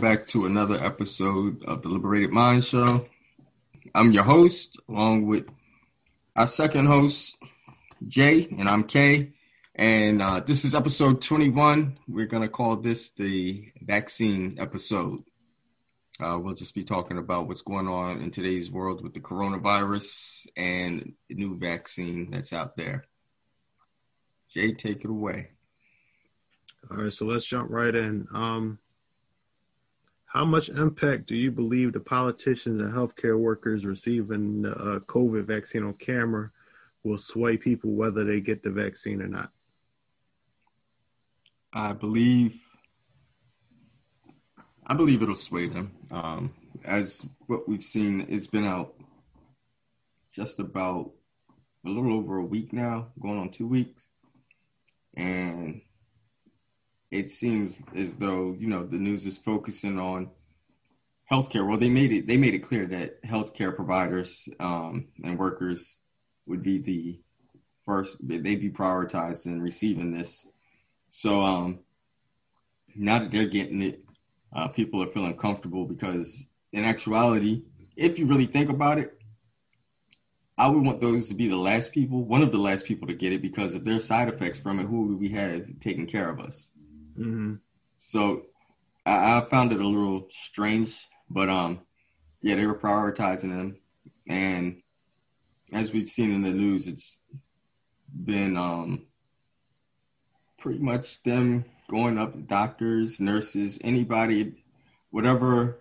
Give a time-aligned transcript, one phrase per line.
[0.00, 3.06] back to another episode of the Liberated Mind Show.
[3.94, 5.44] I'm your host, along with
[6.34, 7.36] our second host,
[8.08, 9.32] Jay, and I'm Kay.
[9.74, 11.98] And uh, this is episode 21.
[12.08, 15.20] We're going to call this the vaccine episode.
[16.18, 20.46] Uh, we'll just be talking about what's going on in today's world with the coronavirus
[20.56, 23.04] and the new vaccine that's out there.
[24.48, 25.50] Jay, take it away.
[26.90, 28.26] All right, so let's jump right in.
[28.32, 28.78] Um,
[30.32, 35.44] how much impact do you believe the politicians and healthcare workers receiving the uh, COVID
[35.44, 36.52] vaccine on camera
[37.02, 39.50] will sway people whether they get the vaccine or not?
[41.72, 42.60] I believe,
[44.86, 45.96] I believe it'll sway them.
[46.12, 46.54] Um,
[46.84, 48.94] as what we've seen, it's been out
[50.32, 51.10] just about
[51.84, 54.06] a little over a week now, going on two weeks,
[55.16, 55.80] and
[57.10, 60.30] it seems as though you know the news is focusing on
[61.30, 61.66] healthcare.
[61.66, 65.98] Well, they made it they made it clear that healthcare providers um, and workers
[66.46, 67.20] would be the
[67.84, 68.18] first.
[68.26, 70.46] They'd be prioritized in receiving this.
[71.08, 71.80] So um,
[72.94, 74.04] now that they're getting it,
[74.52, 77.62] uh, people are feeling comfortable because in actuality,
[77.96, 79.16] if you really think about it,
[80.56, 83.14] I would want those to be the last people, one of the last people to
[83.14, 86.30] get it because if there's side effects from it, who would we have taking care
[86.30, 86.70] of us?
[87.20, 87.54] Mm-hmm.
[87.98, 88.46] So
[89.04, 90.96] I, I, found it a little strange,
[91.28, 91.80] but um,
[92.40, 93.76] yeah, they were prioritizing them,
[94.26, 94.80] and
[95.72, 97.18] as we've seen in the news, it's
[98.24, 99.06] been um
[100.58, 104.64] pretty much them going up doctors, nurses, anybody,
[105.10, 105.80] whatever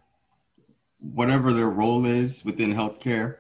[1.00, 3.38] whatever their role is within healthcare,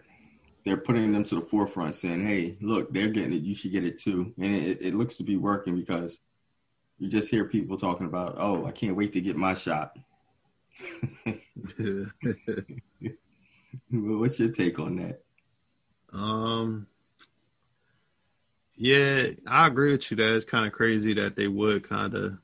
[0.63, 3.41] they're putting them to the forefront, saying, "Hey, look, they're getting it.
[3.41, 6.19] You should get it too." And it, it looks to be working because
[6.99, 9.97] you just hear people talking about, oh, I can't wait to get my shot.
[13.89, 15.21] What's your take on that?
[16.11, 16.87] Um,
[18.75, 22.37] yeah, I agree with you that it's kind of crazy that they would kind of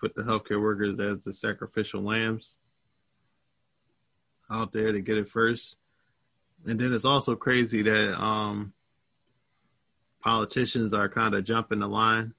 [0.00, 2.54] put the healthcare workers as the sacrificial lambs
[4.50, 5.76] out there to get it first.
[6.66, 8.72] And then it's also crazy that um
[10.22, 12.34] politicians are kind of jumping the line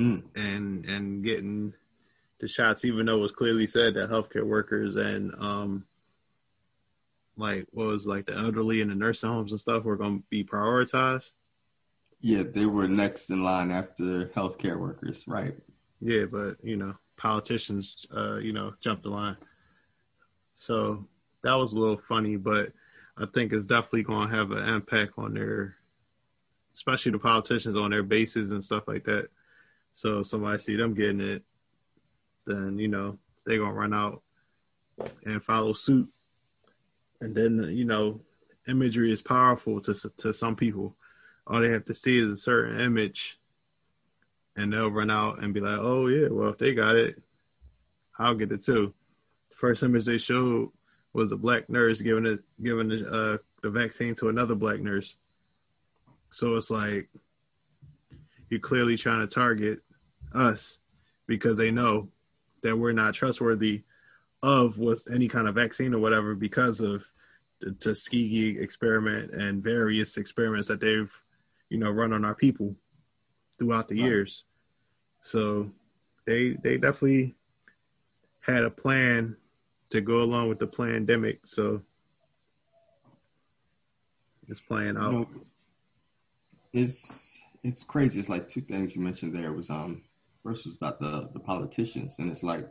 [0.00, 0.22] mm.
[0.36, 1.74] and and getting
[2.40, 5.84] the shots, even though it was clearly said that healthcare workers and um
[7.36, 10.24] like what was like the elderly and the nursing homes and stuff were going to
[10.28, 11.30] be prioritized.
[12.20, 15.54] Yeah, they were next in line after healthcare workers, right?
[16.00, 19.36] Yeah, but you know, politicians, uh, you know, jumped the line.
[20.52, 21.06] So
[21.42, 22.72] that was a little funny, but
[23.16, 25.76] I think it's definitely going to have an impact on their,
[26.74, 29.28] especially the politicians on their bases and stuff like that.
[29.94, 31.42] So if somebody see them getting it,
[32.46, 34.22] then you know they're gonna run out
[35.24, 36.08] and follow suit.
[37.20, 38.20] And then you know,
[38.68, 40.96] imagery is powerful to to some people.
[41.46, 43.38] All they have to see is a certain image,
[44.56, 47.20] and they'll run out and be like, "Oh yeah, well if they got it,
[48.18, 48.94] I'll get it too."
[49.50, 50.70] The first image they showed
[51.12, 55.16] was a black nurse giving it giving the, uh, the vaccine to another black nurse.
[56.30, 57.08] So it's like
[58.50, 59.80] you're clearly trying to target
[60.34, 60.78] us
[61.26, 62.08] because they know
[62.62, 63.82] that we're not trustworthy
[64.42, 67.04] of was any kind of vaccine or whatever because of
[67.60, 71.12] the Tuskegee experiment and various experiments that they've,
[71.68, 72.74] you know, run on our people
[73.58, 74.08] throughout the right.
[74.08, 74.44] years.
[75.22, 75.70] So
[76.26, 77.36] they they definitely
[78.40, 79.36] had a plan
[79.90, 81.46] to go along with the pandemic.
[81.46, 81.82] So
[84.48, 85.12] it's playing out.
[85.12, 85.28] You know,
[86.72, 87.29] it's
[87.62, 88.18] it's crazy.
[88.18, 90.02] It's like two things you mentioned there was um
[90.42, 92.68] first was about the the politicians, and it's like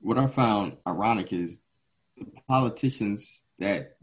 [0.00, 1.60] what I found ironic is
[2.16, 3.96] the politicians that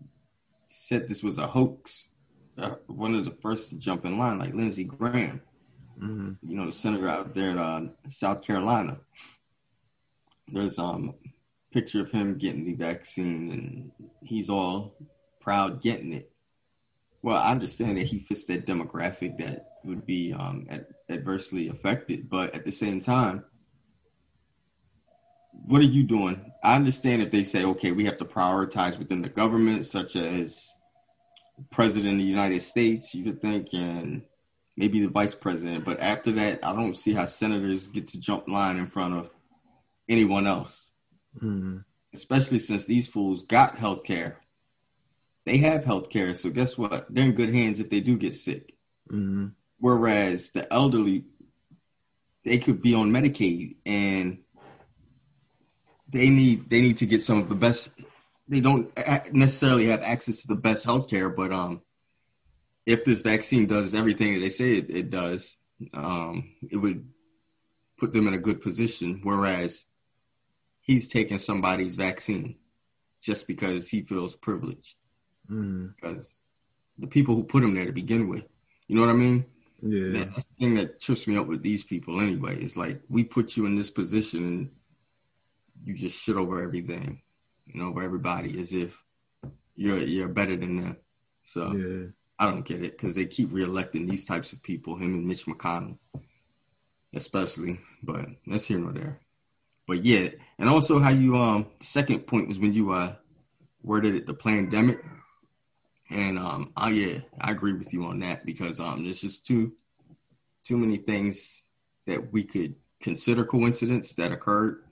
[0.66, 2.10] said this was a hoax.
[2.58, 5.42] Uh, one of the first to jump in line, like Lindsey Graham,
[6.02, 6.32] mm-hmm.
[6.48, 8.98] you know, the senator out there in uh, South Carolina.
[10.52, 14.96] There's um a picture of him getting the vaccine, and he's all
[15.40, 16.31] proud getting it.
[17.24, 22.30] Well, I understand that he fits that demographic that would be um, ad- adversely affected,
[22.30, 23.46] but at the same time,
[25.52, 26.52] what are you doing?
[26.64, 30.70] I understand if they say, okay, we have to prioritize within the government, such as
[31.70, 34.24] president of the United States, you would think, and
[34.76, 35.86] maybe the vice president.
[35.86, 39.30] But after that, I don't see how senators get to jump line in front of
[40.10, 40.92] anyone else.
[41.38, 41.78] Mm-hmm.
[42.14, 44.41] Especially since these fools got health care
[45.46, 46.34] they have health care.
[46.34, 47.08] So guess what?
[47.10, 48.74] They're in good hands if they do get sick.
[49.10, 49.48] Mm-hmm.
[49.80, 51.26] Whereas the elderly,
[52.46, 54.40] they could be on Medicaid and
[56.08, 57.90] they need they need to get some of the best.
[58.48, 58.92] They don't
[59.34, 61.82] necessarily have access to the best healthcare, but um,
[62.86, 65.56] if this vaccine does everything that they say it, it does,
[65.94, 67.08] um, it would
[67.98, 69.22] put them in a good position.
[69.24, 69.86] Whereas
[70.82, 72.58] he's taking somebody's vaccine
[73.22, 74.96] just because he feels privileged.
[75.52, 75.94] Mm.
[75.96, 76.44] Because
[76.98, 78.46] the people who put him there to begin with,
[78.88, 79.46] you know what I mean?
[79.82, 80.26] Yeah.
[80.26, 82.62] That's the thing that trips me up with these people anyway.
[82.62, 84.70] Is like we put you in this position and
[85.84, 87.22] you just shit over everything,
[87.66, 88.96] you know, over everybody as if
[89.76, 90.98] you're you're better than them.
[91.44, 92.08] So yeah.
[92.38, 95.46] I don't get it because they keep reelecting these types of people, him and Mitch
[95.46, 95.98] McConnell,
[97.14, 97.80] especially.
[98.04, 99.20] But that's here nor there.
[99.88, 103.16] But yeah, and also how you um second point was when you uh
[103.84, 105.04] worded it the pandemic.
[106.12, 109.74] And um oh yeah, I agree with you on that because um there's just too
[110.64, 111.64] too many things
[112.06, 114.84] that we could consider coincidence that occurred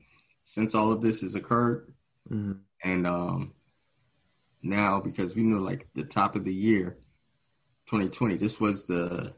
[0.44, 1.94] since all of this has occurred.
[2.32, 2.54] Mm-hmm.
[2.84, 3.54] And um
[4.62, 6.98] now because we know like the top of the year
[7.88, 9.34] 2020 this was the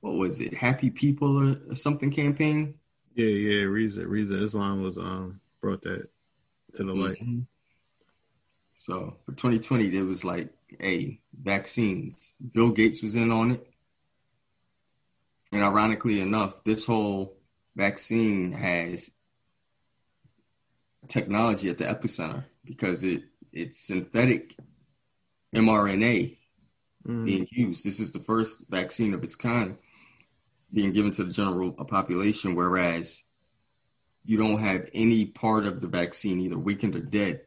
[0.00, 2.74] what was it happy people or, or something campaign
[3.14, 3.62] yeah, yeah.
[3.64, 6.08] Rizza, Rizza Islam was um brought that
[6.74, 7.20] to the light.
[7.20, 7.40] Mm-hmm.
[8.74, 10.50] So for 2020, it was like,
[10.82, 12.36] a vaccines.
[12.52, 13.66] Bill Gates was in on it,
[15.52, 17.36] and ironically enough, this whole
[17.76, 19.10] vaccine has
[21.08, 24.56] technology at the epicenter because it it's synthetic
[25.54, 26.36] mRNA
[27.06, 27.24] mm.
[27.24, 27.84] being used.
[27.84, 29.76] This is the first vaccine of its kind
[30.72, 33.22] being given to the general population, whereas
[34.24, 37.42] you don't have any part of the vaccine either weakened or dead.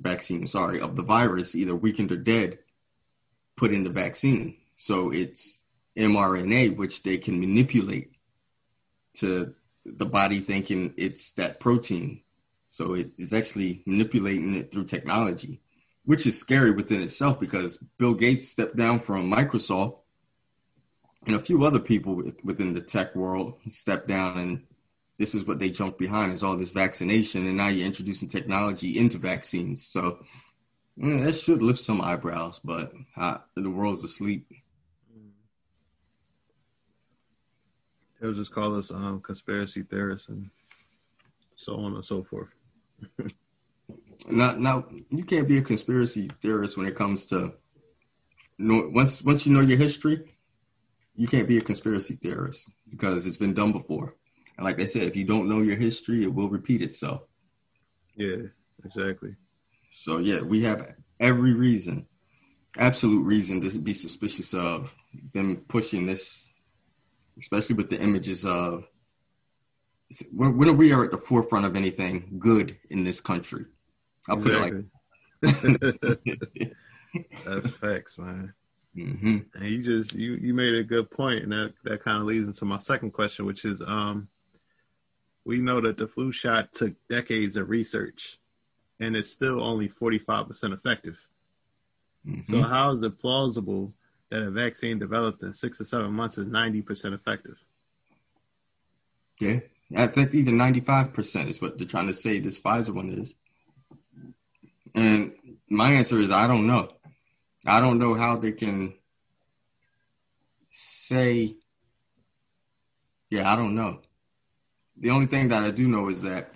[0.00, 2.58] Vaccine, sorry, of the virus either weakened or dead
[3.56, 4.56] put in the vaccine.
[4.76, 5.64] So it's
[5.96, 8.12] mRNA, which they can manipulate
[9.14, 9.54] to
[9.84, 12.22] the body thinking it's that protein.
[12.70, 15.60] So it is actually manipulating it through technology,
[16.04, 19.98] which is scary within itself because Bill Gates stepped down from Microsoft
[21.26, 24.62] and a few other people within the tech world stepped down and
[25.18, 28.98] this is what they jumped behind is all this vaccination and now you're introducing technology
[28.98, 29.86] into vaccines.
[29.86, 30.24] So
[30.98, 34.46] mm, that should lift some eyebrows but uh, the world's asleep.
[38.20, 40.50] They'll just call us um, conspiracy theorists and
[41.54, 42.48] so on and so forth.
[44.28, 47.54] Now, now you can't be a conspiracy theorist when it comes to
[48.58, 50.24] once once you know your history
[51.18, 54.14] you can't be a conspiracy theorist because it's been done before.
[54.58, 57.22] And like I said, if you don't know your history, it will repeat itself.
[58.16, 58.48] Yeah,
[58.84, 59.36] exactly.
[59.92, 62.06] So yeah, we have every reason,
[62.76, 64.94] absolute reason to be suspicious of
[65.32, 66.50] them pushing this,
[67.38, 68.84] especially with the images of
[70.32, 73.64] when, when we are at the forefront of anything good in this country.
[74.28, 74.84] I'll exactly.
[75.40, 76.72] put it like
[77.46, 78.52] That's facts, man.
[78.96, 79.38] Mm-hmm.
[79.54, 82.48] And you just you you made a good point, and that that kind of leads
[82.48, 84.28] into my second question, which is um,
[85.48, 88.38] we know that the flu shot took decades of research,
[89.00, 91.26] and it's still only forty five percent effective.
[92.26, 92.42] Mm-hmm.
[92.52, 93.94] So how is it plausible
[94.30, 97.56] that a vaccine developed in six to seven months is ninety percent effective?
[99.40, 99.60] Yeah,
[99.96, 103.08] I think even ninety five percent is what they're trying to say this Pfizer one
[103.08, 103.34] is.
[104.94, 105.32] And
[105.70, 106.92] my answer is I don't know.
[107.64, 108.92] I don't know how they can
[110.70, 111.56] say,
[113.30, 114.00] yeah, I don't know.
[115.00, 116.52] The only thing that I do know is that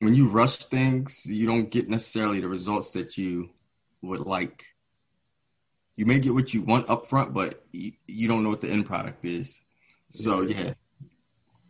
[0.00, 3.50] when you rush things, you don't get necessarily the results that you
[4.02, 4.64] would like.
[5.96, 8.70] You may get what you want up front, but you, you don't know what the
[8.70, 9.60] end product is.
[10.10, 10.74] So, yeah,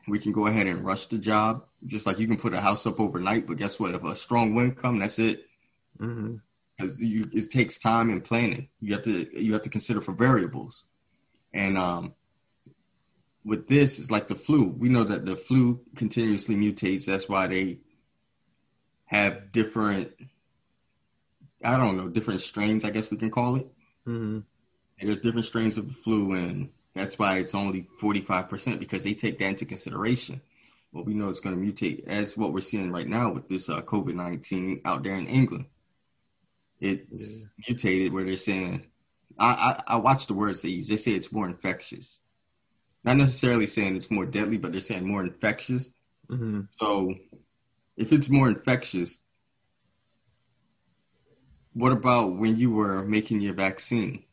[0.09, 1.65] we can go ahead and rush the job.
[1.87, 3.95] Just like you can put a house up overnight, but guess what?
[3.95, 5.47] If a strong wind comes, that's it.
[6.01, 6.37] Mm-hmm
[6.77, 8.69] because it takes time and planning.
[8.81, 10.85] You have to you have to consider for variables,
[11.53, 12.15] and um,
[13.47, 14.71] with this, it's like the flu.
[14.71, 17.07] We know that the flu continuously mutates.
[17.07, 17.79] That's why they
[19.07, 20.13] have different.
[21.65, 22.85] I don't know different strains.
[22.85, 23.67] I guess we can call it.
[24.07, 24.41] Mm-hmm.
[25.01, 29.05] there's different strains of the flu, and that's why it's only forty five percent because
[29.05, 30.43] they take that into consideration.
[30.93, 33.69] Well, we know it's going to mutate as what we're seeing right now with this
[33.69, 35.67] uh, COVID nineteen out there in England
[36.81, 37.65] it's yeah.
[37.69, 38.87] mutated where they're saying
[39.39, 40.89] I, I, I watch the words they use.
[40.89, 42.21] They say it's more infectious.
[43.07, 45.91] Not necessarily saying it's more deadly, but they're saying more infectious.
[46.29, 46.63] Mm-hmm.
[46.81, 47.15] So
[47.97, 49.21] if it's more infectious,
[51.73, 54.25] what about when you were making your vaccine?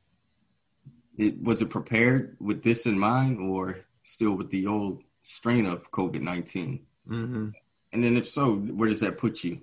[1.18, 5.92] It was it prepared with this in mind, or still with the old strain of
[5.92, 7.50] COVID 19 mm-hmm.
[7.94, 9.62] And then if so, where does that put you?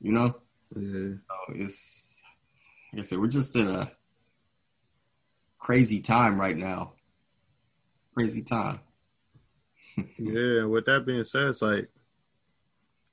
[0.00, 0.36] You know?
[0.74, 1.14] Yeah.
[1.28, 2.22] So it's
[2.92, 3.92] like I said, we're just in a
[5.60, 6.95] crazy time right now.
[8.16, 8.80] Crazy time.
[10.18, 10.64] yeah.
[10.64, 11.88] With that being said, it's like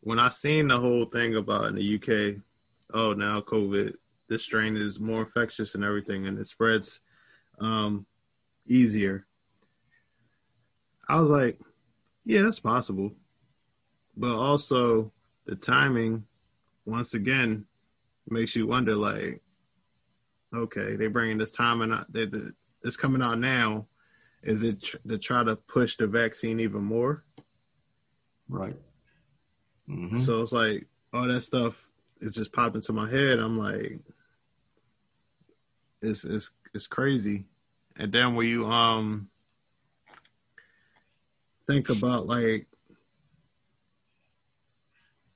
[0.02, 2.42] when I seen the whole thing about in the UK,
[2.94, 3.94] oh now COVID,
[4.30, 7.02] this strain is more infectious and everything, and it spreads
[7.60, 8.06] um,
[8.66, 9.26] easier.
[11.10, 11.60] I was like,
[12.26, 13.12] yeah, that's possible,
[14.16, 15.12] but also
[15.46, 16.24] the timing,
[16.86, 17.66] once again,
[18.30, 18.96] makes you wonder.
[18.96, 19.42] Like,
[20.56, 22.30] okay, they bringing this time and they,
[22.84, 23.86] it's coming out now.
[24.44, 27.24] Is it tr- to try to push the vaccine even more?
[28.50, 28.76] Right.
[29.90, 30.20] Mm-hmm.
[30.20, 31.82] So it's like all that stuff
[32.20, 33.40] is just popping to my head.
[33.40, 34.00] I'm like,
[36.02, 37.46] it's it's it's crazy.
[37.96, 39.30] And then when you um
[41.66, 42.68] think about like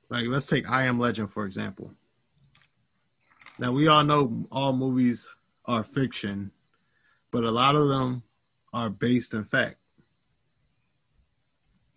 [0.10, 1.94] like let's take I Am Legend for example.
[3.58, 5.28] Now we all know all movies
[5.66, 6.52] are fiction,
[7.32, 8.24] but a lot of them
[8.78, 9.78] are based in fact.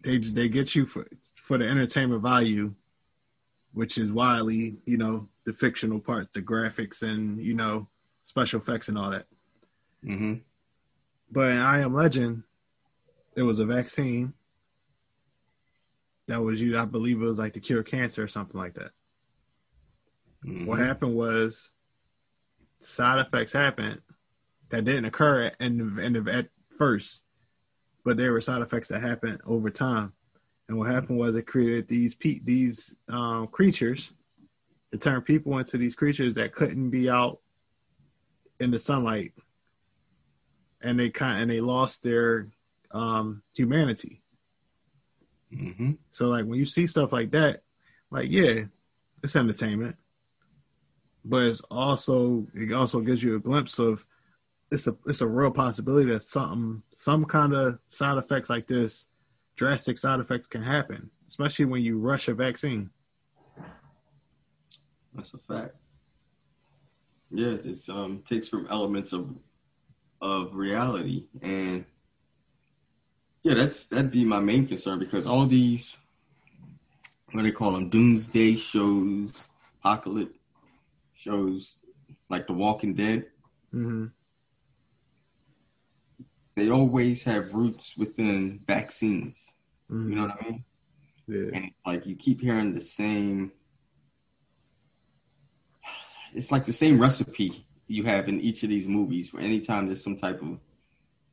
[0.02, 2.74] They they get you for for the entertainment value,
[3.72, 7.88] which is widely, you know, the fictional part, the graphics and you know
[8.24, 9.26] special effects and all that.
[10.04, 10.34] Mm-hmm.
[11.30, 12.44] But in I Am Legend,
[13.36, 14.32] it was a vaccine
[16.28, 16.78] that was you.
[16.78, 18.92] I believe it was like to cure cancer or something like that.
[20.46, 20.64] Mm-hmm.
[20.64, 21.72] What happened was
[22.80, 24.00] side effects happened
[24.70, 26.48] that didn't occur in the, in the, at
[26.80, 27.22] first,
[28.06, 30.14] but there were side effects that happened over time.
[30.66, 34.12] And what happened was it created these pe- these um, creatures.
[34.90, 37.38] It turned people into these creatures that couldn't be out
[38.60, 39.34] in the sunlight,
[40.80, 42.48] and they kind and they lost their
[42.92, 44.22] um, humanity.
[45.52, 45.92] Mm-hmm.
[46.12, 47.62] So like when you see stuff like that,
[48.10, 48.64] like yeah,
[49.22, 49.96] it's entertainment,
[51.26, 54.06] but it's also it also gives you a glimpse of
[54.70, 59.06] it's a it's a real possibility that something some kind of side effects like this
[59.56, 62.90] drastic side effects can happen, especially when you rush a vaccine.
[65.14, 65.74] That's a fact.
[67.30, 69.34] Yeah, it's um takes from elements of
[70.20, 71.84] of reality and
[73.42, 75.96] yeah, that's that'd be my main concern because all these
[77.32, 79.48] what do they call them doomsday shows,
[79.80, 80.38] apocalypse
[81.14, 81.78] shows
[82.28, 83.26] like The Walking Dead.
[83.74, 84.06] Mm-hmm.
[86.56, 89.54] They always have roots within vaccines.
[89.90, 90.10] Mm-hmm.
[90.10, 90.64] You know what I mean?
[91.26, 91.50] Yeah.
[91.54, 93.52] And like you keep hearing the same.
[96.34, 99.32] It's like the same recipe you have in each of these movies.
[99.32, 100.58] Where anytime there's some type of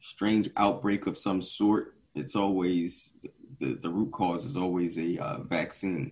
[0.01, 3.15] strange outbreak of some sort, it's always
[3.59, 6.11] the, the root cause is always a uh, vaccine.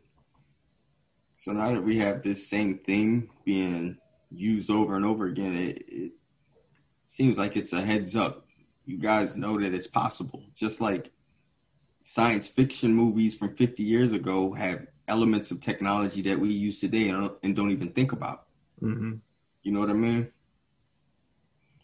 [1.36, 3.98] So now that we have this same thing being
[4.32, 6.12] used over and over again, it, it
[7.08, 8.45] seems like it's a heads up.
[8.86, 10.44] You guys know that it's possible.
[10.56, 11.12] Just like
[12.02, 17.10] science fiction movies from 50 years ago have elements of technology that we use today
[17.10, 18.46] and don't, and don't even think about.
[18.82, 19.14] Mm-hmm.
[19.64, 20.32] You know what I mean?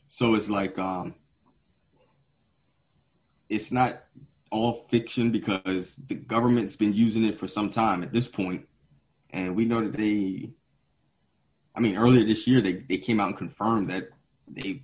[0.08, 1.16] So it's like um,
[3.50, 4.04] it's not
[4.52, 8.68] all fiction because the government's been using it for some time at this point,
[9.32, 10.52] and we know that they.
[11.74, 14.10] I mean, earlier this year they, they came out and confirmed that
[14.46, 14.84] they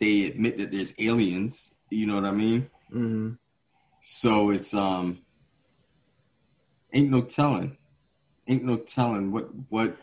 [0.00, 1.74] they admit that there's aliens.
[1.90, 2.70] You know what I mean?
[2.92, 3.32] Mm-hmm.
[4.02, 5.22] So it's um
[6.92, 7.76] ain't no telling.
[8.48, 9.96] Ain't no telling what what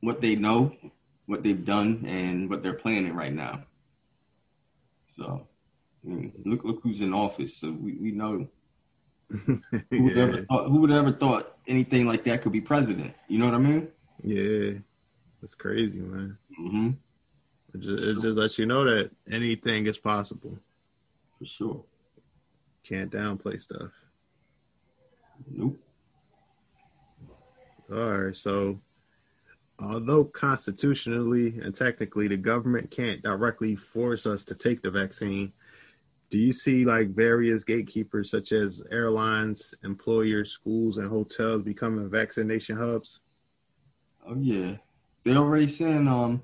[0.00, 0.74] what they know,
[1.26, 3.64] what they've done and what they're planning right now.
[5.06, 5.46] So
[6.04, 7.56] I mean, look look who's in office.
[7.56, 8.48] So we, we know
[9.28, 10.22] who would, yeah.
[10.22, 13.14] ever thought, who would ever thought anything like that could be president.
[13.28, 13.88] You know what I mean?
[14.22, 14.72] yeah,
[15.40, 16.38] that's crazy, man.
[16.60, 16.90] Mm-hmm.
[17.74, 20.58] It just, it just lets you know that anything is possible.
[21.38, 21.84] For sure.
[22.84, 23.90] Can't downplay stuff.
[25.50, 25.78] Nope.
[27.90, 28.80] All right, so
[29.78, 35.52] although constitutionally and technically the government can't directly force us to take the vaccine,
[36.30, 42.76] do you see like various gatekeepers such as airlines, employers, schools, and hotels becoming vaccination
[42.76, 43.20] hubs?
[44.26, 44.76] Oh yeah.
[45.24, 46.42] They already saying um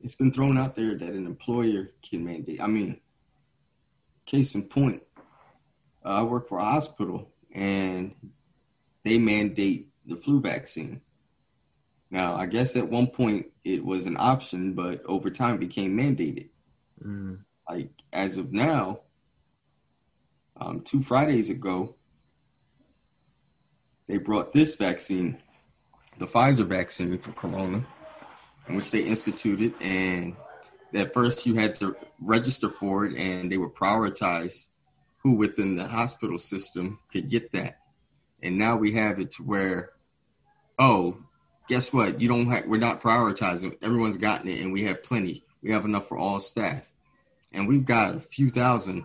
[0.00, 2.60] it's been thrown out there that an employer can mandate.
[2.60, 3.00] I mean,
[4.26, 5.02] case in point,
[6.04, 8.14] uh, I work for a hospital and
[9.04, 11.00] they mandate the flu vaccine.
[12.10, 15.96] Now, I guess at one point it was an option, but over time it became
[15.96, 16.48] mandated.
[17.04, 17.40] Mm.
[17.68, 19.00] Like as of now,
[20.56, 21.96] um, two Fridays ago,
[24.08, 25.42] they brought this vaccine,
[26.18, 27.84] the Pfizer vaccine for Corona,
[28.74, 30.34] which they instituted, and
[30.94, 34.70] at first you had to register for it, and they would prioritize
[35.18, 37.78] who within the hospital system could get that.
[38.42, 39.90] And now we have it to where,
[40.78, 41.18] oh,
[41.68, 42.20] guess what?
[42.20, 43.76] You don't have, we're not prioritizing.
[43.82, 45.44] Everyone's gotten it, and we have plenty.
[45.62, 46.82] We have enough for all staff,
[47.52, 49.04] and we've got a few thousand,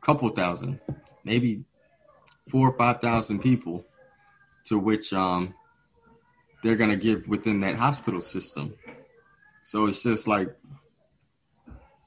[0.00, 0.80] couple thousand,
[1.24, 1.64] maybe
[2.48, 3.84] four or five thousand people,
[4.66, 5.54] to which um
[6.62, 8.74] they're gonna give within that hospital system.
[9.62, 10.56] So it's just like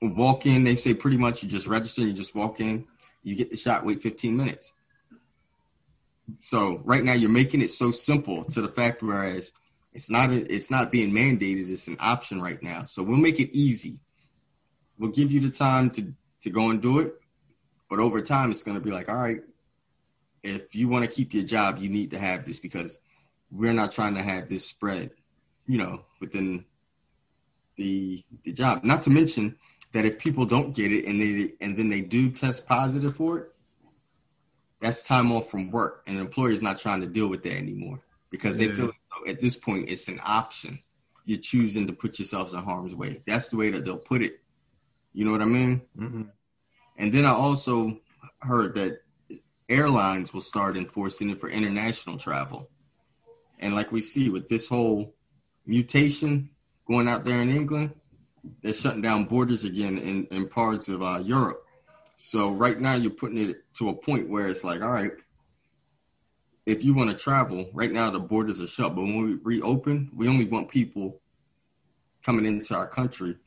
[0.01, 0.63] walk in.
[0.63, 2.85] They say pretty much you just register, you just walk in,
[3.23, 4.73] you get the shot, wait 15 minutes.
[6.39, 9.51] So right now you're making it so simple to the fact whereas
[9.93, 12.85] it's not a, it's not being mandated, it's an option right now.
[12.85, 13.99] So we'll make it easy.
[14.97, 17.13] We'll give you the time to to go and do it,
[17.89, 19.41] but over time it's going to be like, all right,
[20.43, 22.99] if you want to keep your job, you need to have this because
[23.51, 25.11] we're not trying to have this spread,
[25.67, 26.65] you know, within
[27.75, 28.83] the the job.
[28.83, 29.57] Not to mention
[29.91, 33.37] that if people don't get it and they and then they do test positive for
[33.39, 33.51] it,
[34.79, 37.55] that's time off from work, and the employer is not trying to deal with that
[37.55, 38.91] anymore because they feel
[39.27, 40.79] at this point it's an option.
[41.25, 43.19] You're choosing to put yourselves in harm's way.
[43.27, 44.39] That's the way that they'll put it.
[45.13, 45.81] You know what I mean?
[45.97, 46.23] Mm-hmm.
[46.97, 47.99] And then I also
[48.39, 49.01] heard that
[49.69, 52.69] airlines will start enforcing it for international travel.
[53.61, 55.13] And like we see with this whole
[55.65, 56.49] mutation
[56.87, 57.91] going out there in England,
[58.61, 61.63] they're shutting down borders again in, in parts of uh, Europe.
[62.17, 65.11] So right now you're putting it to a point where it's like, all right,
[66.65, 68.95] if you want to travel, right now the borders are shut.
[68.95, 71.19] But when we reopen, we only want people
[72.23, 73.37] coming into our country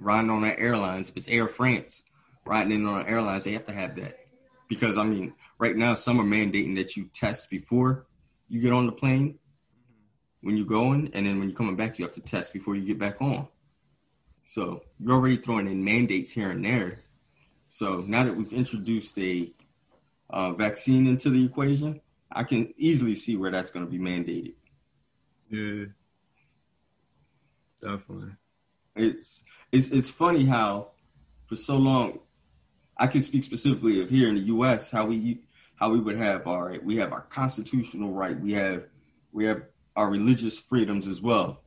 [0.00, 1.08] riding on our airlines.
[1.08, 2.02] If it's Air France
[2.44, 4.16] riding in on airlines, they have to have that.
[4.68, 8.06] Because I mean, right now some are mandating that you test before
[8.48, 9.38] you get on the plane
[10.40, 12.84] when you're going, and then when you're coming back, you have to test before you
[12.84, 13.48] get back on.
[14.44, 17.00] So you're already throwing in mandates here and there.
[17.68, 19.52] So now that we've introduced a
[20.30, 24.54] uh, vaccine into the equation, I can easily see where that's going to be mandated.
[25.50, 25.86] Yeah,
[27.80, 28.32] definitely.
[28.94, 30.92] It's it's it's funny how
[31.46, 32.20] for so long
[32.96, 34.90] I can speak specifically of here in the U.S.
[34.90, 35.40] how we
[35.76, 38.84] how we would have our we have our constitutional right we have
[39.32, 39.62] we have
[39.94, 41.62] our religious freedoms as well,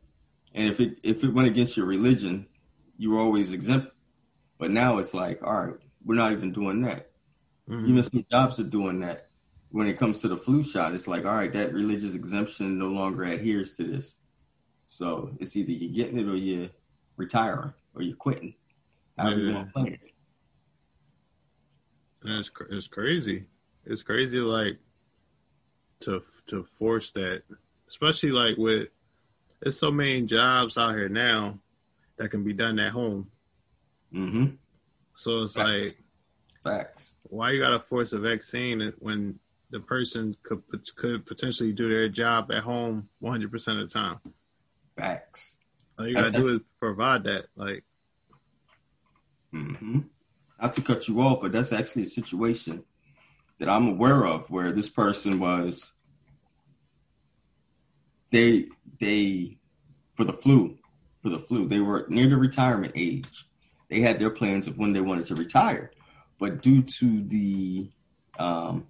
[0.53, 2.47] and if it if it went against your religion,
[2.97, 3.91] you were always exempt.
[4.57, 7.11] But now it's like, all right, we're not even doing that.
[7.69, 7.89] Mm-hmm.
[7.89, 9.27] Even some jobs are doing that.
[9.71, 12.87] When it comes to the flu shot, it's like, all right, that religious exemption no
[12.87, 14.17] longer adheres to this.
[14.85, 16.69] So it's either you're getting it or you're
[17.15, 18.55] retiring or you're quitting.
[19.17, 19.35] How yeah.
[19.35, 19.99] you want to play it?
[22.25, 23.45] It's, it's crazy.
[23.85, 24.77] It's crazy, like
[26.01, 27.43] to to force that,
[27.89, 28.89] especially like with
[29.61, 31.59] there's so many jobs out here now
[32.17, 33.29] that can be done at home.
[34.13, 34.55] Mm-hmm.
[35.15, 35.69] So it's Facts.
[35.69, 35.97] like,
[36.63, 37.15] Facts.
[37.23, 39.39] Why you gotta force a vaccine when
[39.71, 40.61] the person could
[40.95, 44.19] could potentially do their job at home 100 percent of the time?
[44.97, 45.57] Facts.
[45.97, 47.47] All you gotta That's do is provide that.
[47.55, 47.83] Like,
[49.53, 49.99] mm-hmm.
[50.61, 52.83] not to cut you off, but that's actually a situation
[53.59, 55.93] that I'm aware of where this person was.
[58.31, 58.67] They
[58.99, 59.57] they
[60.15, 60.79] for the flu
[61.21, 61.67] for the flu.
[61.67, 63.47] They were near the retirement age.
[63.89, 65.91] They had their plans of when they wanted to retire,
[66.37, 67.89] but due to the,
[68.37, 68.87] um,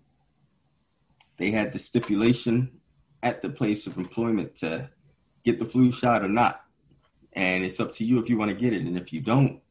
[1.38, 2.80] they had the stipulation
[3.24, 4.90] at the place of employment to
[5.46, 6.62] get the flu shot or not,
[7.34, 8.82] and it's up to you if you want to get it.
[8.82, 9.62] And if you don't,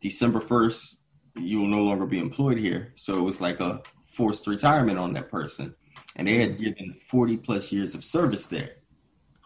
[0.00, 0.97] December first,
[1.38, 2.92] you will no longer be employed here.
[2.96, 5.74] So it was like a forced retirement on that person,
[6.16, 8.76] and they had given forty plus years of service there.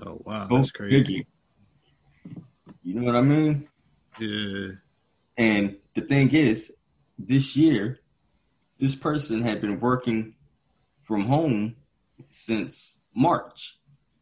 [0.04, 1.26] Oh wow, Go that's crazy.
[2.82, 3.68] You know what I mean?
[4.18, 4.72] Yeah.
[5.36, 6.72] And the thing is,
[7.18, 8.00] this year,
[8.78, 10.34] this person had been working
[11.00, 11.76] from home
[12.30, 13.78] since March.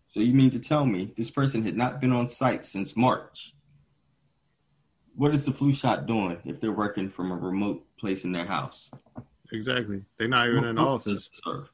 [0.07, 3.55] So you mean to tell me this person had not been on site since March?
[5.21, 8.47] What is the flu shot doing if they're working from a remote place in their
[8.47, 8.91] house?
[9.53, 10.03] Exactly.
[10.17, 11.29] They're not even in the office.
[11.45, 11.69] Serve?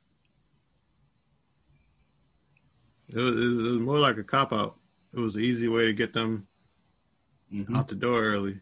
[3.09, 4.79] It was, it was more like a cop out.
[5.15, 6.49] It was an easy way to get them
[7.55, 7.77] mm-hmm.
[7.77, 8.59] out the door early.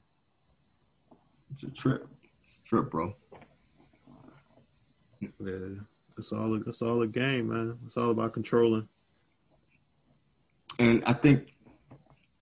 [1.50, 2.06] It's a trip.
[2.44, 3.16] It's a trip, bro.
[5.18, 5.28] Yeah,
[6.18, 7.78] it's all it's all a game, man.
[7.86, 8.86] It's all about controlling.
[10.78, 11.54] And I think,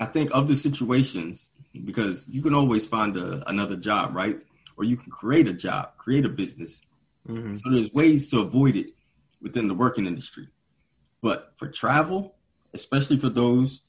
[0.00, 1.50] I think of the situations
[1.84, 4.38] because you can always find a, another job, right?
[4.76, 6.80] Or you can create a job, create a business.
[7.28, 7.54] Mm-hmm.
[7.54, 8.94] So there's ways to avoid it
[9.40, 10.48] within the working industry.
[11.20, 12.34] But for travel,
[12.74, 13.82] especially for those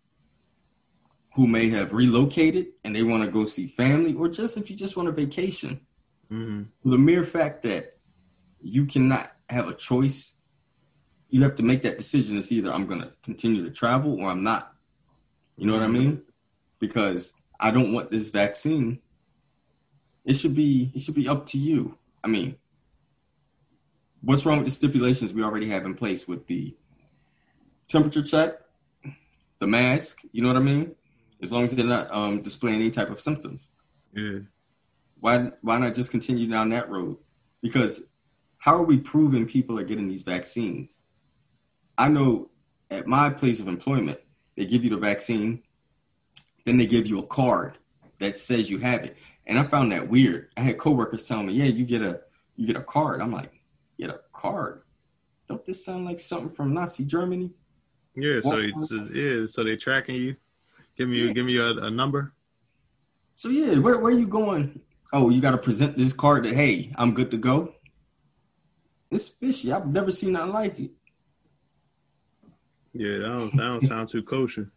[1.35, 4.75] who may have relocated and they want to go see family, or just if you
[4.75, 5.81] just want a vacation,
[6.31, 6.89] mm-hmm.
[6.89, 7.97] the mere fact that
[8.61, 10.33] you cannot have a choice,
[11.29, 12.37] you have to make that decision.
[12.37, 14.73] It's either I'm going to continue to travel or I'm not.
[15.57, 15.93] You know what I mm-hmm.
[15.93, 16.21] mean?
[16.79, 18.99] Because I don't want this vaccine.
[20.25, 21.97] It should be it should be up to you.
[22.21, 22.57] I mean,
[24.21, 26.75] what's wrong with the stipulations we already have in place with the
[27.87, 28.55] temperature check,
[29.59, 30.19] the mask?
[30.33, 30.93] You know what I mean?
[31.41, 33.71] As long as they're not um, displaying any type of symptoms.
[34.13, 34.39] Yeah.
[35.21, 37.15] Why why not just continue down that road?
[37.61, 38.01] Because
[38.57, 41.03] how are we proving people are getting these vaccines?
[41.97, 42.49] I know
[42.91, 44.19] at my place of employment,
[44.57, 45.63] they give you the vaccine,
[46.65, 47.77] then they give you a card
[48.19, 49.17] that says you have it.
[49.45, 50.49] And I found that weird.
[50.55, 52.21] I had coworkers telling me, "Yeah, you get a
[52.55, 53.51] you get a card." I'm like,
[53.99, 54.83] "Get a card?
[55.49, 57.51] Don't this sound like something from Nazi Germany?"
[58.15, 60.35] Yeah, so yeah, so they tracking you.
[60.97, 61.33] Give me yeah.
[61.33, 62.33] give me a, a, number.
[63.35, 64.79] So yeah, where where are you going?
[65.11, 67.73] Oh, you got to present this card that hey, I'm good to go.
[69.11, 69.71] It's fishy.
[69.73, 70.91] I've never seen nothing like it.
[72.93, 74.71] Yeah, that don't, that don't sound too kosher.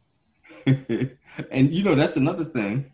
[1.50, 2.92] and you know that's another thing.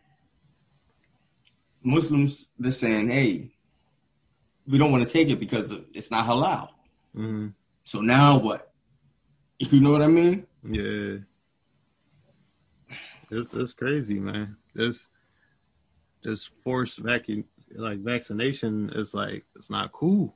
[1.83, 3.53] Muslims they're saying, "Hey,
[4.67, 6.69] we don't want to take it because it's not halal."
[7.17, 7.49] Mm-hmm.
[7.85, 8.73] So now what?
[9.59, 10.47] You know what I mean?
[10.69, 11.19] Yeah.
[13.31, 14.57] It's it's crazy, man.
[14.75, 15.09] This
[16.23, 17.27] this forced vac
[17.75, 20.35] like vaccination is like it's not cool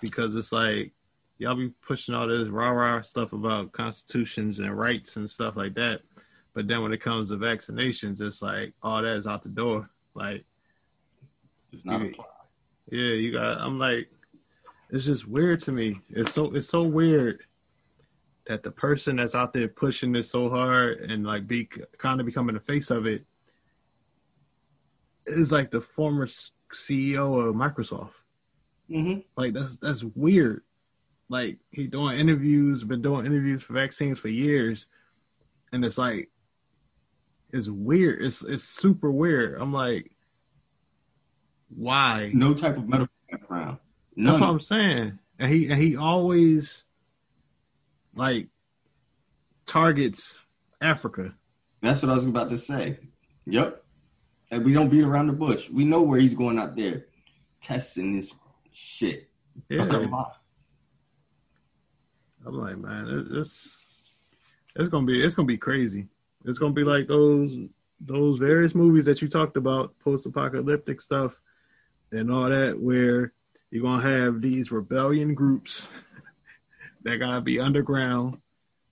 [0.00, 0.92] because it's like
[1.38, 5.74] y'all be pushing all this rah rah stuff about constitutions and rights and stuff like
[5.74, 6.00] that.
[6.54, 9.90] But then when it comes to vaccinations, it's like all that is out the door.
[10.14, 10.44] Like
[11.72, 12.14] it's not you,
[12.90, 14.08] Yeah, you got I'm like
[14.90, 16.00] it's just weird to me.
[16.10, 17.42] It's so it's so weird
[18.46, 21.68] that the person that's out there pushing this so hard and like be
[21.98, 23.26] kind of becoming the face of it
[25.26, 26.26] is like the former
[26.72, 28.12] CEO of Microsoft.
[28.88, 29.20] Mm-hmm.
[29.36, 30.62] Like that's that's weird.
[31.28, 34.86] Like he doing interviews, been doing interviews for vaccines for years,
[35.72, 36.30] and it's like
[37.52, 38.22] it's weird.
[38.22, 39.60] It's it's super weird.
[39.60, 40.12] I'm like,
[41.68, 42.30] why?
[42.32, 43.78] No type of medical background.
[44.14, 44.32] None.
[44.32, 45.18] That's what I'm saying.
[45.38, 46.84] And he and he always
[48.14, 48.48] like
[49.66, 50.38] targets
[50.80, 51.34] Africa.
[51.82, 52.98] That's what I was about to say.
[53.46, 53.82] Yep.
[54.50, 55.68] And we don't beat around the bush.
[55.68, 57.06] We know where he's going out there
[57.60, 58.32] testing this
[58.72, 59.28] shit.
[59.68, 59.86] Yeah.
[62.46, 63.76] I'm like, man, it's
[64.76, 66.06] it's gonna be it's gonna be crazy.
[66.44, 67.68] It's gonna be like those
[68.00, 71.32] those various movies that you talked about, post apocalyptic stuff
[72.12, 73.32] and all that, where
[73.70, 75.88] you're gonna have these rebellion groups
[77.02, 78.38] that gotta be underground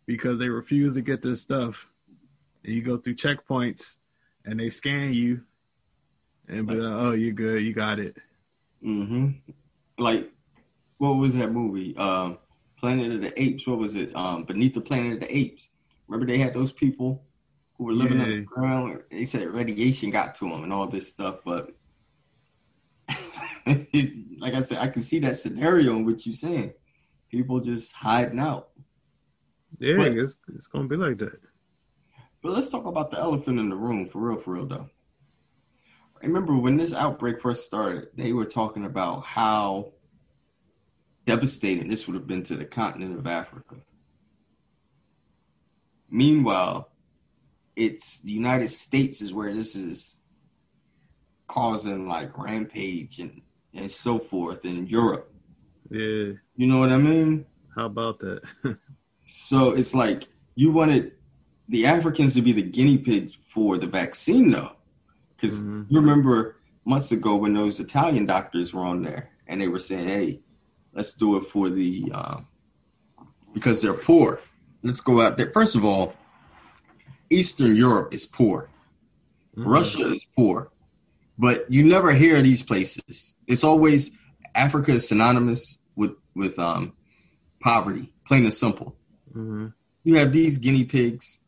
[0.06, 1.88] because they refuse to get this stuff.
[2.64, 3.96] And you go through checkpoints
[4.44, 5.42] and they scan you
[6.48, 8.16] and be like, oh, you're good, you got it.
[8.84, 9.30] Mm-hmm.
[9.98, 10.30] Like,
[10.98, 11.96] what was that movie?
[11.96, 12.38] Um,
[12.76, 13.66] Planet of the Apes.
[13.66, 14.14] What was it?
[14.14, 15.68] Um, Beneath the Planet of the Apes.
[16.08, 17.24] Remember they had those people
[17.74, 18.24] who were living yeah.
[18.24, 19.02] underground.
[19.10, 21.70] They said radiation got to them and all this stuff, but
[23.66, 26.72] like I said, I can see that scenario in which you're saying
[27.30, 28.70] people just hiding out.
[29.78, 31.40] Yeah, but, it's it's gonna be like that.
[32.42, 34.90] But let's talk about the elephant in the room for real, for real though.
[36.22, 39.93] Remember when this outbreak first started, they were talking about how
[41.26, 43.76] devastating this would have been to the continent of Africa.
[46.10, 46.90] Meanwhile,
[47.76, 50.18] it's the United States is where this is
[51.46, 53.42] causing like rampage and,
[53.74, 55.32] and so forth in Europe.
[55.90, 56.32] Yeah.
[56.56, 57.46] You know what I mean?
[57.74, 58.42] How about that?
[59.26, 61.12] so it's like you wanted
[61.68, 64.72] the Africans to be the guinea pigs for the vaccine, though.
[65.34, 65.82] Because mm-hmm.
[65.88, 70.08] you remember months ago when those Italian doctors were on there and they were saying,
[70.08, 70.40] hey,
[70.94, 72.40] let's do it for the, uh,
[73.52, 74.40] because they're poor.
[74.82, 75.50] Let's go out there.
[75.50, 76.14] First of all,
[77.30, 78.68] Eastern Europe is poor.
[79.56, 79.68] Mm-hmm.
[79.68, 80.70] Russia is poor.
[81.38, 83.34] But you never hear these places.
[83.46, 84.12] It's always
[84.54, 86.92] Africa is synonymous with with um,
[87.60, 88.96] poverty, plain and simple.
[89.30, 89.68] Mm-hmm.
[90.04, 91.40] You have these guinea pigs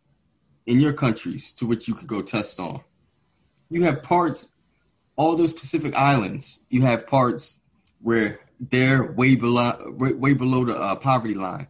[0.67, 2.81] in your countries to which you could go test on.
[3.69, 4.51] You have parts,
[5.15, 6.61] all those Pacific islands.
[6.69, 7.61] You have parts
[8.01, 11.69] where they're way below way below the uh, poverty line.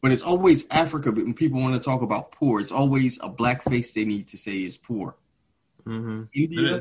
[0.00, 1.12] But it's always Africa.
[1.12, 4.28] But when people want to talk about poor, it's always a black face they need
[4.28, 5.16] to say is poor.
[5.86, 6.24] Mm-hmm.
[6.34, 6.80] India, yeah.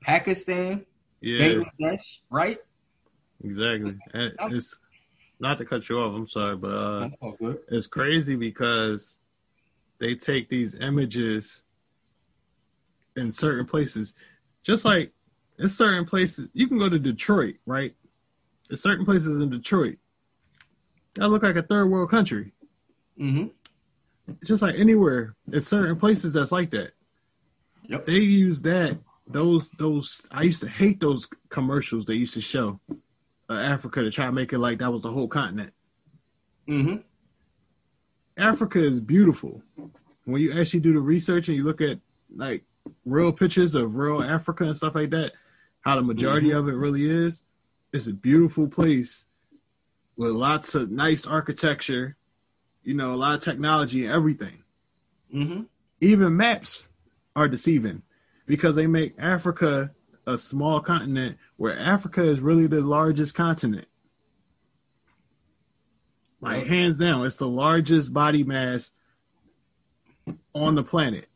[0.00, 0.86] Pakistan,
[1.20, 1.40] yeah.
[1.40, 2.58] Bangladesh, right?
[3.42, 3.96] Exactly.
[4.14, 4.78] It's
[5.40, 7.58] not to cut you off, I'm sorry, but uh, That's all good.
[7.70, 9.18] it's crazy because
[9.98, 11.62] they take these images
[13.16, 14.14] in certain places,
[14.62, 15.12] just like
[15.58, 16.48] in certain places.
[16.52, 17.94] You can go to Detroit, right?
[18.68, 19.98] There's certain places in Detroit
[21.16, 22.52] that look like a third world country.
[23.18, 23.46] Mm-hmm.
[24.44, 26.92] Just like anywhere, it's certain places that's like that.
[27.86, 28.06] Yep.
[28.06, 30.26] They use that those those.
[30.30, 32.80] I used to hate those commercials they used to show
[33.50, 35.72] uh, Africa to try to make it like that was the whole continent.
[36.68, 36.96] Mm-hmm.
[38.38, 39.62] Africa is beautiful.
[40.24, 42.00] When you actually do the research and you look at
[42.34, 42.64] like
[43.04, 45.32] real pictures of real Africa and stuff like that,
[45.82, 46.58] how the majority Mhm.
[46.58, 47.42] of it really is,
[47.94, 49.24] it's a beautiful place
[50.16, 52.16] with lots of nice architecture,
[52.82, 54.64] you know, a lot of technology and everything.
[55.32, 55.62] Mm-hmm.
[56.00, 56.88] Even maps
[57.36, 58.02] are deceiving
[58.46, 59.92] because they make Africa
[60.26, 63.86] a small continent where Africa is really the largest continent.
[66.40, 68.90] Like hands down, it's the largest body mass
[70.52, 71.26] on the planet.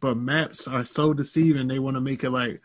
[0.00, 1.68] But maps are so deceiving.
[1.68, 2.60] They want to make it like,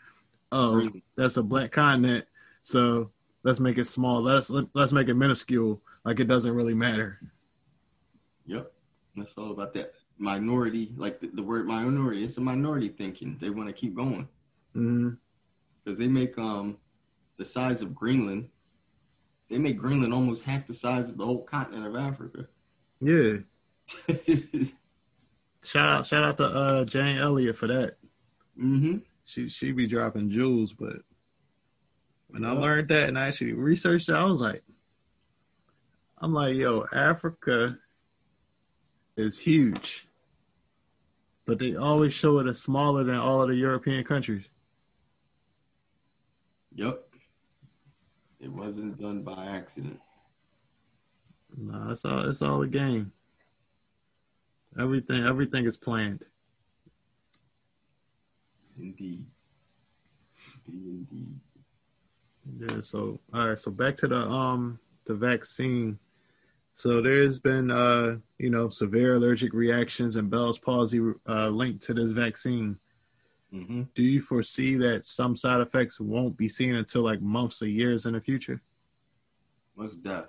[0.52, 2.26] oh, that's a black continent,
[2.62, 3.10] so
[3.44, 4.20] let's make it small.
[4.22, 5.80] Let's let's make it minuscule.
[6.04, 7.18] Like it doesn't really matter.
[8.46, 8.72] Yep.
[9.16, 12.24] That's all about that minority, like the, the word minority.
[12.24, 13.36] It's a minority thinking.
[13.40, 14.28] They want to keep going
[14.72, 16.78] because they make um
[17.36, 18.48] the size of Greenland.
[19.50, 22.46] They make Greenland almost half the size of the whole continent of Africa.
[23.00, 23.38] Yeah.
[25.64, 27.96] Shout out, shout out to uh, Jane Elliott for that.
[28.58, 28.96] mm-hmm.
[29.24, 30.96] She she be dropping jewels, but
[32.32, 34.62] when I learned that and I actually researched it, I was like,
[36.18, 37.78] I'm like, yo, Africa
[39.18, 40.08] is huge,
[41.44, 44.48] but they always show it as smaller than all of the European countries.
[46.74, 47.06] Yep.
[48.40, 50.00] It wasn't done by accident.
[51.54, 53.12] No, it's all it's all a game.
[54.80, 56.24] Everything everything is planned.
[58.78, 59.26] Indeed.
[60.66, 61.38] Indeed.
[62.58, 65.98] Yeah, so all right, so back to the um the vaccine.
[66.74, 71.94] So there's been uh you know severe allergic reactions and Bell's palsy uh, linked to
[71.94, 72.78] this vaccine.
[73.52, 73.82] Mm-hmm.
[73.94, 78.06] Do you foresee that some side effects won't be seen until like months or years
[78.06, 78.62] in the future?
[79.76, 80.28] Most death.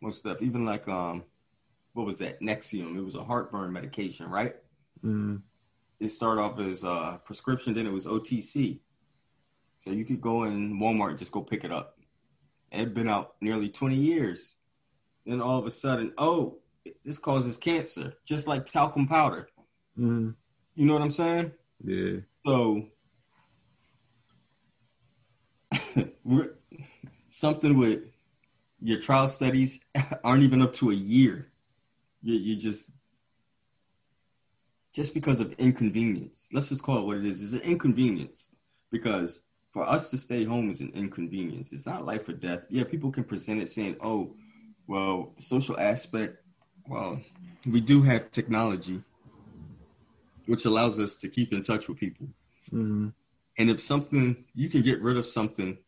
[0.00, 0.42] Most deaf.
[0.42, 1.22] Even like um,
[1.92, 2.40] what was that?
[2.40, 2.96] Nexium.
[2.96, 4.56] It was a heartburn medication, right?
[5.04, 5.42] Mm,
[6.00, 8.80] It started off as uh prescription, then it was OTC.
[9.78, 11.98] So you could go in Walmart and just go pick it up.
[12.72, 14.54] It had been out nearly 20 years.
[15.24, 16.58] Then all of a sudden, oh,
[17.04, 19.48] this causes cancer, just like talcum powder.
[19.98, 20.34] mm,
[20.74, 21.52] You know what I'm saying?
[21.84, 22.88] yeah, So
[26.24, 26.54] we're,
[27.28, 28.02] something with
[28.80, 29.80] your trial studies
[30.24, 31.50] aren't even up to a year.
[32.22, 32.92] You, you just
[34.94, 36.48] just because of inconvenience.
[36.52, 37.42] Let's just call it what it is.
[37.42, 38.50] It's an inconvenience
[38.90, 39.40] because
[39.78, 41.72] for us to stay home is an inconvenience.
[41.72, 42.62] It's not life or death.
[42.68, 44.34] Yeah, people can present it saying, "Oh,
[44.88, 46.38] well, social aspect.
[46.88, 47.20] Well,
[47.64, 49.04] we do have technology,
[50.46, 52.26] which allows us to keep in touch with people."
[52.72, 53.12] mm,
[53.56, 55.78] And if something, you can get rid of something.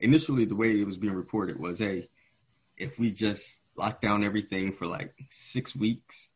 [0.00, 2.08] Initially, the way it was being reported was, hey,
[2.76, 6.32] if we just lock down everything for like six weeks,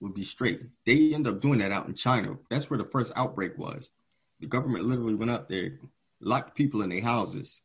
[0.00, 0.62] we'll be straight.
[0.86, 2.38] They end up doing that out in China.
[2.48, 3.90] That's where the first outbreak was.
[4.40, 5.78] The government literally went out there,
[6.24, 7.62] locked people in their houses,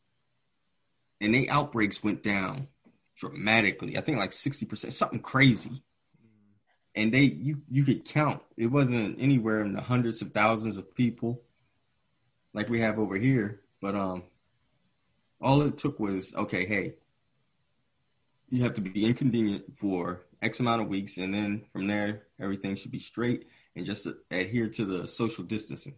[1.21, 2.67] and their outbreaks went down
[3.17, 3.97] dramatically.
[3.97, 5.83] I think like 60%, something crazy.
[6.95, 8.41] And they you you could count.
[8.57, 11.43] It wasn't anywhere in the hundreds of thousands of people
[12.53, 13.61] like we have over here.
[13.79, 14.23] But um,
[15.39, 16.65] all it took was okay.
[16.65, 16.95] Hey,
[18.49, 22.75] you have to be inconvenient for X amount of weeks, and then from there, everything
[22.75, 25.95] should be straight and just adhere to the social distancing.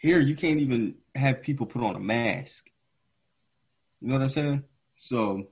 [0.00, 2.70] Here, you can't even have people put on a mask.
[4.00, 4.64] You know what I'm saying?
[4.96, 5.48] So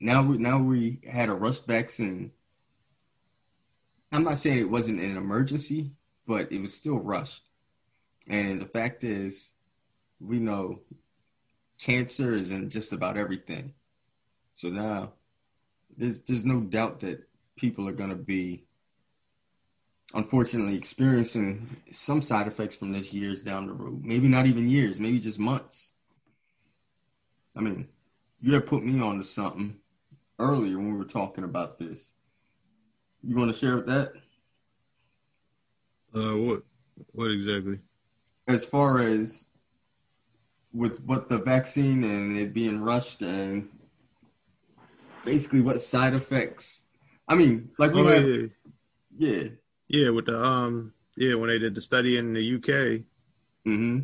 [0.00, 2.32] now we now we had a rush vaccine.
[4.10, 5.92] I'm not saying it wasn't an emergency,
[6.26, 7.42] but it was still rushed.
[8.28, 9.52] And the fact is,
[10.18, 10.80] we know
[11.78, 13.74] cancer is in just about everything.
[14.54, 15.12] So now
[15.98, 18.64] there's there's no doubt that people are gonna be
[20.14, 24.04] unfortunately experiencing some side effects from this years down the road.
[24.04, 25.92] Maybe not even years, maybe just months.
[27.56, 27.88] I mean,
[28.40, 29.76] you had put me on to something
[30.38, 32.14] earlier when we were talking about this.
[33.22, 34.12] You want to share with that?
[36.14, 36.62] uh, what
[37.12, 37.78] what exactly?
[38.48, 39.48] as far as
[40.72, 43.68] with what the vaccine and it being rushed and
[45.24, 46.84] basically what side effects.
[47.28, 48.46] I mean, like we Oh, have, yeah.
[49.18, 49.42] yeah.
[49.42, 49.48] yeah,
[50.10, 53.02] with the um, yeah, when they did the study in the UK,
[53.64, 54.00] Mm-hmm.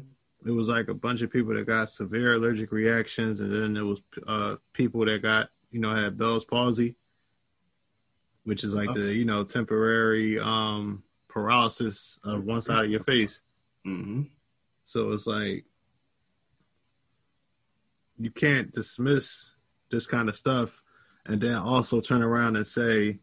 [0.49, 3.85] it was like a bunch of people that got severe allergic reactions, and then there
[3.85, 6.95] was uh people that got you know had Bell's palsy,
[8.45, 13.43] which is like the you know temporary um paralysis of one side of your face.
[13.85, 14.23] Mm-hmm.
[14.85, 15.65] So it's like
[18.17, 19.51] you can't dismiss
[19.91, 20.83] this kind of stuff
[21.27, 23.19] and then also turn around and say,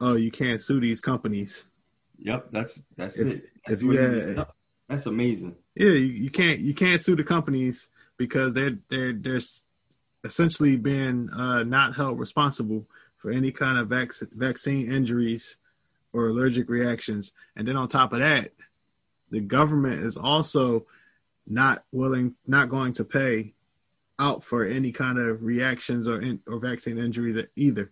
[0.00, 1.64] "Oh, you can't sue these companies."
[2.18, 2.48] Yep.
[2.52, 3.44] That's that's If- it.
[3.66, 3.98] That's if you what
[4.36, 4.46] had-
[4.88, 5.56] That's amazing.
[5.74, 9.40] Yeah, you, you can't you can't sue the companies because they're they're they're
[10.24, 15.58] essentially being uh, not held responsible for any kind of vac- vaccine injuries
[16.12, 17.32] or allergic reactions.
[17.56, 18.52] And then on top of that,
[19.30, 20.86] the government is also
[21.46, 23.52] not willing, not going to pay
[24.18, 27.90] out for any kind of reactions or in, or vaccine injuries either.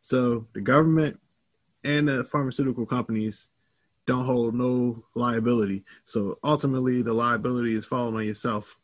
[0.00, 1.20] So the government
[1.84, 3.49] and the pharmaceutical companies
[4.10, 5.84] don't hold no liability.
[6.04, 8.76] So ultimately, the liability is falling on yourself.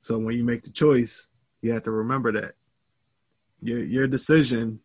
[0.00, 1.28] So when you make the choice,
[1.60, 2.54] you have to remember that
[3.60, 4.80] your your decision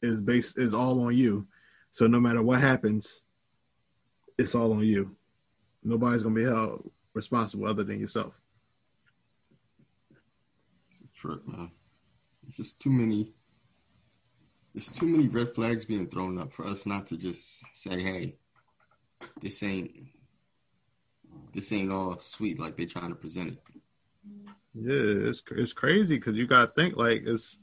[0.00, 1.44] is based is all on you.
[1.90, 3.22] So no matter what happens,
[4.38, 5.16] it's all on you.
[5.82, 8.32] Nobody's gonna be held responsible other than yourself.
[11.02, 11.72] It's a man.
[12.46, 13.32] It's just too many.
[14.72, 18.36] There's too many red flags being thrown up for us not to just say, "Hey,
[19.40, 19.92] this ain't
[21.52, 23.58] this ain't all sweet like they're trying to present it."
[24.74, 27.58] Yeah, it's it's crazy because you got to think like it's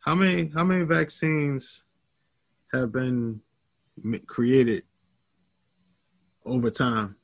[0.00, 1.84] how many how many vaccines
[2.72, 3.40] have been
[4.26, 4.84] created
[6.44, 7.16] over time,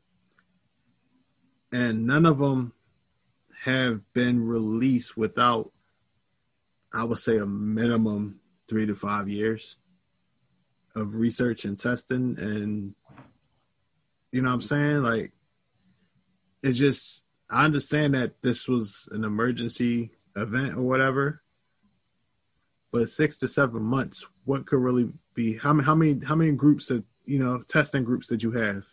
[1.72, 2.72] and none of them
[3.64, 5.72] have been released without,
[6.94, 9.76] I would say, a minimum three to five years
[10.94, 12.94] of research and testing, and
[14.32, 15.32] you know what I'm saying, like
[16.62, 21.42] it's just I understand that this was an emergency event or whatever,
[22.92, 25.56] but six to seven months, what could really be?
[25.56, 25.86] How many?
[25.86, 26.24] How many?
[26.24, 28.84] How many groups that you know testing groups did you have?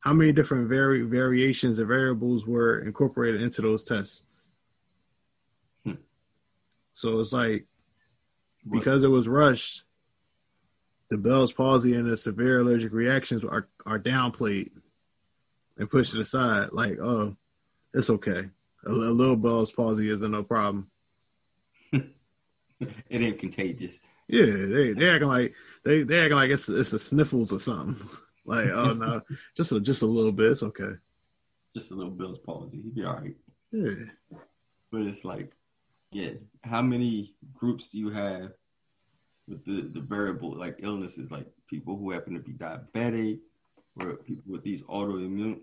[0.00, 4.24] How many different vari- variations or variables were incorporated into those tests?
[5.84, 5.94] Hmm.
[6.94, 7.66] So it's like
[8.68, 9.84] because it was rushed,
[11.12, 14.70] the Bell's palsy and the severe allergic reactions are are downplayed
[15.76, 16.70] and pushed aside.
[16.72, 17.36] Like, oh,
[17.92, 18.48] it's okay.
[18.86, 20.90] A, a little Bell's palsy isn't no problem.
[21.92, 22.06] it
[23.10, 23.98] ain't contagious.
[24.26, 28.08] Yeah, they they acting like they they acting like it's it's the sniffles or something.
[28.44, 29.20] Like, oh no,
[29.56, 30.50] just a just a little bit.
[30.50, 30.94] It's okay.
[31.76, 32.82] Just a little Bell's palsy.
[32.82, 33.36] He'd be all right.
[33.70, 34.06] Yeah,
[34.90, 35.52] But it's like,
[36.10, 36.32] yeah,
[36.64, 38.50] how many groups do you have
[39.48, 43.40] with the, the variable like illnesses, like people who happen to be diabetic
[44.00, 45.60] or people with these autoimmune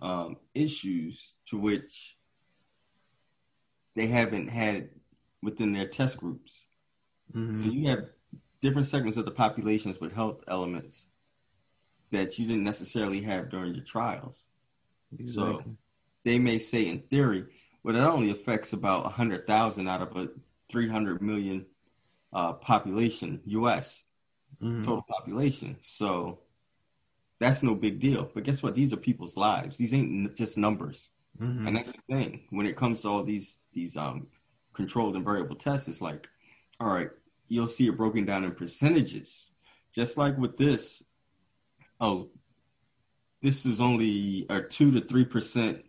[0.00, 2.16] um, issues to which
[3.94, 4.90] they haven't had
[5.42, 6.66] within their test groups.
[7.34, 7.60] Mhm.
[7.60, 8.06] So you have
[8.60, 11.06] different segments of the populations with health elements
[12.10, 14.46] that you didn't necessarily have during your trials
[15.18, 15.76] exactly.
[16.24, 17.44] they may say in theory,
[17.82, 20.28] well, that only affects about 100,000 out of a
[20.72, 21.66] 300 million
[22.34, 24.04] uh, population, U.S.
[24.62, 24.84] Mhm.
[24.84, 25.76] total population.
[25.80, 26.40] So
[27.40, 28.30] that's no big deal.
[28.32, 28.74] But guess what?
[28.74, 29.76] These are people's lives.
[29.78, 31.10] These ain't n- just numbers.
[31.40, 31.66] Mhm.
[31.66, 32.40] And that's the thing.
[32.50, 34.28] When it comes to all these these um,
[34.72, 36.28] controlled and variable tests, it's like,
[36.80, 37.10] all right,
[37.48, 39.50] you'll see it broken down in percentages.
[39.92, 41.02] Just like with this,
[42.00, 42.30] oh,
[43.42, 45.84] this is only a two to three percent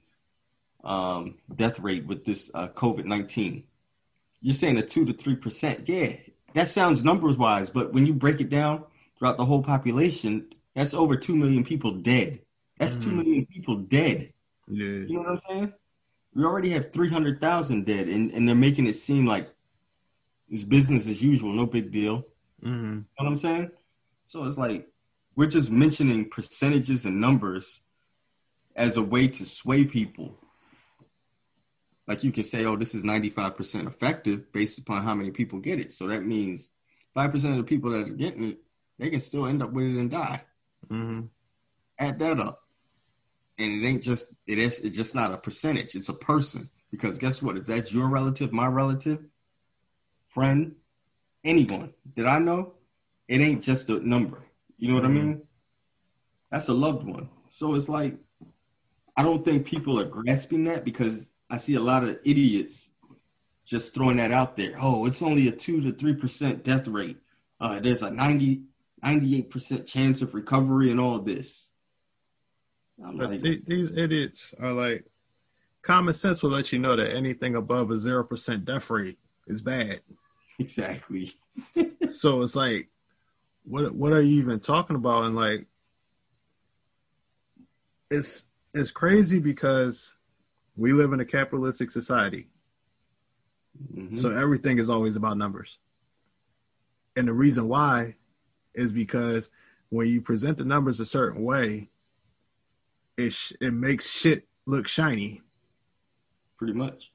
[0.84, 3.64] um, death rate with this uh, COVID nineteen.
[4.42, 6.16] You're saying a two to three percent, yeah,
[6.56, 8.84] that sounds numbers wise, but when you break it down
[9.20, 12.42] throughout the whole population, that's over two million people dead.
[12.80, 13.16] That's two Mhm.
[13.16, 14.34] million people dead.
[14.68, 15.74] yeah, You know what I'm saying?
[16.34, 19.50] We already have 300,000 dead, and, and they're making it seem like
[20.50, 22.26] it's business as usual, no big deal.
[22.62, 23.72] hmm You know what I'm saying?
[24.26, 24.88] So it's like
[25.36, 27.82] we're just mentioning percentages and numbers
[28.76, 30.38] as a way to sway people.
[32.08, 35.80] Like you can say, oh, this is 95% effective based upon how many people get
[35.80, 35.92] it.
[35.94, 36.72] So that means
[37.16, 38.60] 5% of the people that are getting it,
[39.00, 40.42] they can still end up with it and die
[40.90, 41.22] hmm
[41.98, 42.62] add that up.
[43.58, 46.70] And it ain't just it is it's just not a percentage, it's a person.
[46.92, 47.58] Because guess what?
[47.58, 49.26] If that's your relative, my relative,
[50.28, 50.76] friend,
[51.44, 52.74] anyone that I know,
[53.28, 54.44] it ain't just a number.
[54.78, 55.42] You know what I mean?
[56.52, 57.30] That's a loved one.
[57.50, 58.18] So it's like
[59.18, 62.92] I don't think people are grasping that because I see a lot of idiots
[63.66, 64.76] just throwing that out there.
[64.80, 67.18] Oh, it's only a two to three percent death rate.
[67.60, 68.64] Uh, there's a 90,
[69.02, 71.72] 98 percent chance of recovery and all this.
[72.98, 75.06] Like, these idiots are like
[75.82, 79.18] common sense will let you know that anything above a zero percent death rate
[79.48, 80.02] is bad.
[80.58, 81.34] Exactly.
[82.10, 82.88] so it's like,
[83.66, 85.26] what what are you even talking about?
[85.26, 85.66] And like,
[88.10, 90.15] it's it's crazy because
[90.78, 92.48] we live in a capitalistic society.
[93.94, 94.18] Mm-hmm.
[94.18, 95.80] So everything is always about numbers.
[97.16, 98.16] And the reason why
[98.74, 99.52] is because
[99.90, 101.90] when you present the numbers a certain way,
[103.18, 105.42] it sh- it makes shit look shiny.
[106.58, 107.12] Pretty much.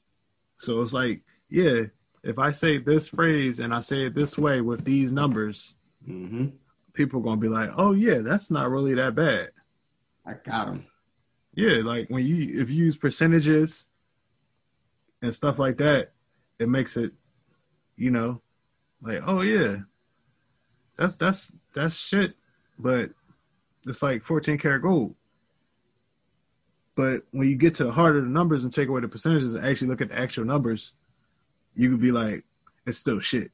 [0.59, 1.85] So it's like, yeah,
[2.23, 5.75] if I say this phrase and I say it this way with these numbers,
[6.07, 6.49] mm-hmm.
[6.93, 9.51] people are gonna be like, "Oh yeah, that's not really that bad."
[10.27, 10.87] I got them.
[11.61, 13.87] Yeah, like when you if you use percentages
[15.21, 16.13] and stuff like that,
[16.59, 17.13] it makes it,
[17.97, 18.41] you know,
[19.03, 19.77] like oh yeah,
[20.97, 22.33] that's that's that's shit,
[22.79, 23.11] but
[23.87, 25.15] it's like 14 karat gold.
[26.95, 29.55] But when you get to the heart of the numbers and take away the percentages
[29.55, 30.95] and actually look at the actual numbers,
[31.75, 32.43] you could be like,
[32.87, 33.51] it's still shit.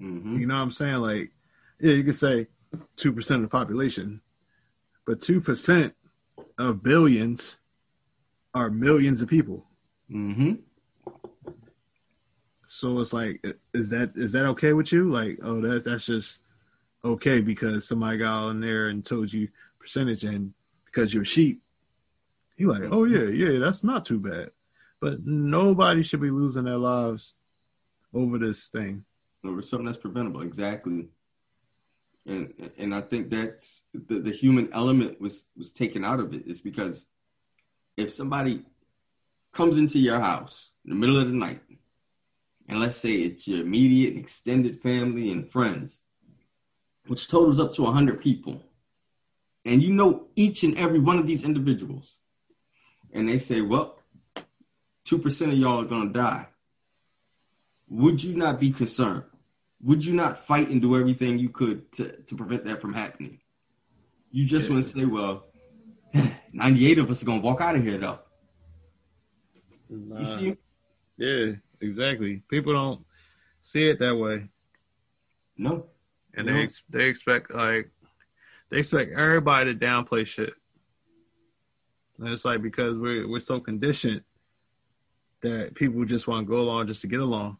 [0.00, 0.38] Mm-hmm.
[0.38, 0.96] You know what I'm saying?
[0.96, 1.32] Like,
[1.80, 2.48] yeah, you could say
[2.96, 4.22] two percent of the population,
[5.06, 5.94] but two percent
[6.58, 7.58] of billions
[8.54, 9.66] are millions of people.
[10.10, 10.54] Mm-hmm.
[12.66, 13.44] So it's like,
[13.74, 15.10] is that is that okay with you?
[15.10, 16.40] Like, oh, that that's just
[17.04, 19.48] okay because somebody got on there and told you
[19.78, 20.52] percentage, and
[20.86, 21.62] because you're sheep,
[22.56, 24.50] you like, oh yeah, yeah, that's not too bad.
[25.00, 27.34] But nobody should be losing their lives
[28.14, 29.04] over this thing.
[29.44, 31.08] Over something that's preventable, exactly.
[32.26, 36.46] And and I think that's the, the human element was was taken out of it.
[36.46, 37.06] Is because
[37.96, 38.62] if somebody
[39.52, 41.60] comes into your house in the middle of the night,
[42.68, 46.02] and let's say it's your immediate extended family and friends,
[47.06, 48.62] which totals up to 100 people,
[49.64, 52.16] and you know each and every one of these individuals,
[53.12, 53.98] and they say, well,
[55.06, 56.46] 2% of y'all are going to die,
[57.88, 59.24] would you not be concerned?
[59.82, 63.40] Would you not fight and do everything you could to, to prevent that from happening?
[64.30, 64.74] You just yeah.
[64.74, 65.46] want to say, well,
[66.52, 68.20] 98 of us are going to walk out of here, though.
[69.90, 70.18] Nah.
[70.18, 70.56] You see?
[71.16, 72.42] Yeah, exactly.
[72.48, 73.04] People don't
[73.60, 74.48] see it that way.
[75.56, 75.86] No.
[76.34, 76.52] And no.
[76.54, 77.90] they they expect like
[78.70, 80.54] they expect everybody to downplay shit.
[82.18, 84.22] And it's like because we're we're so conditioned
[85.42, 87.58] that people just want to go along just to get along.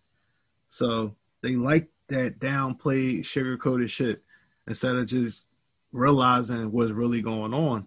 [0.70, 4.22] So they like that downplayed, sugarcoated shit
[4.66, 5.46] instead of just
[5.92, 7.86] realizing what's really going on.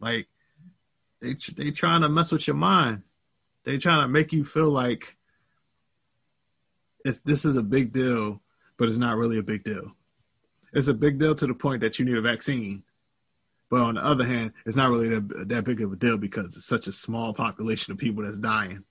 [0.00, 0.28] Like
[1.20, 3.02] they they trying to mess with your mind.
[3.64, 5.16] They trying to make you feel like
[7.04, 8.40] it's this is a big deal,
[8.76, 9.92] but it's not really a big deal.
[10.72, 12.82] It's a big deal to the point that you need a vaccine.
[13.70, 16.56] But on the other hand, it's not really that, that big of a deal because
[16.56, 18.84] it's such a small population of people that's dying.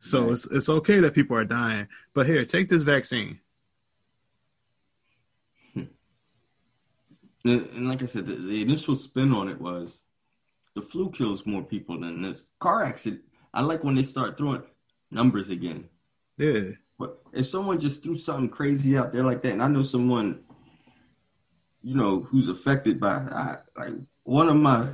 [0.00, 1.86] So it's it's okay that people are dying.
[2.12, 3.38] But here, take this vaccine.
[7.44, 10.02] And like I said, the, the, initial spin on it was
[10.74, 13.22] the flu kills more people than this car accident.
[13.52, 14.62] I like when they start throwing
[15.10, 15.88] numbers again.
[16.38, 16.70] Yeah.
[16.98, 20.44] But if someone just threw something crazy out there like that, and I know someone,
[21.82, 24.88] you know, who's affected by I, like one of my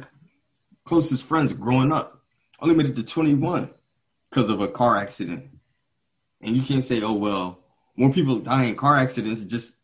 [0.84, 2.22] closest friends growing up
[2.61, 3.70] only made it to 21
[4.30, 5.51] because of a car accident.
[6.40, 7.59] And you can't say, oh well,
[7.96, 9.77] more people die in car accidents just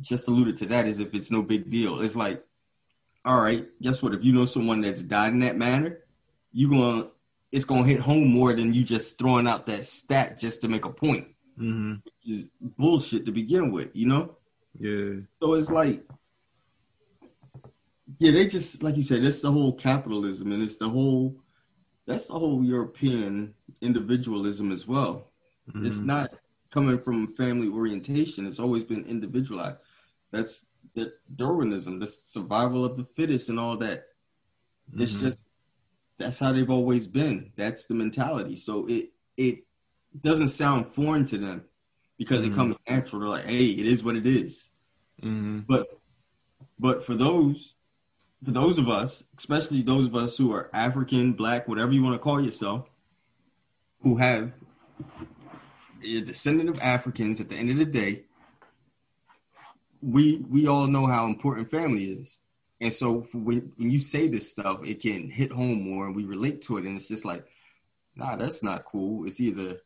[0.00, 2.00] just alluded to that is if it's no big deal.
[2.00, 2.44] It's like,
[3.24, 4.14] all right, guess what?
[4.14, 5.98] If you know someone that's died in that manner,
[6.52, 7.08] you gonna
[7.52, 10.84] it's gonna hit home more than you just throwing out that stat just to make
[10.84, 11.28] a point.
[11.58, 11.94] Mm-hmm.
[12.24, 14.36] Is bullshit to begin with, you know?
[14.78, 15.20] Yeah.
[15.42, 16.04] So it's like,
[18.18, 21.36] yeah, they just like you said, it's the whole capitalism and it's the whole
[22.06, 25.30] that's the whole European individualism as well.
[25.68, 25.86] Mm-hmm.
[25.86, 26.32] It's not
[26.72, 28.46] coming from family orientation.
[28.46, 29.78] It's always been individualized.
[30.30, 34.04] That's the Darwinism, the survival of the fittest, and all that.
[34.90, 35.02] Mm-hmm.
[35.02, 35.38] It's just
[36.18, 37.52] that's how they've always been.
[37.56, 38.56] That's the mentality.
[38.56, 39.64] So it it
[40.20, 41.64] doesn't sound foreign to them
[42.18, 42.52] because mm-hmm.
[42.52, 43.20] it comes natural.
[43.20, 44.68] They're like, hey, it is what it is.
[45.22, 45.60] Mm-hmm.
[45.68, 45.88] But
[46.78, 47.74] but for those
[48.44, 52.14] for those of us, especially those of us who are African, black, whatever you want
[52.14, 52.88] to call yourself,
[54.00, 54.52] who have
[56.02, 58.24] a descendant of Africans at the end of the day,
[60.02, 62.40] we we all know how important family is.
[62.80, 66.24] And so when, when you say this stuff, it can hit home more and we
[66.24, 66.84] relate to it.
[66.84, 67.44] And it's just like,
[68.16, 69.26] nah, that's not cool.
[69.26, 69.80] It's either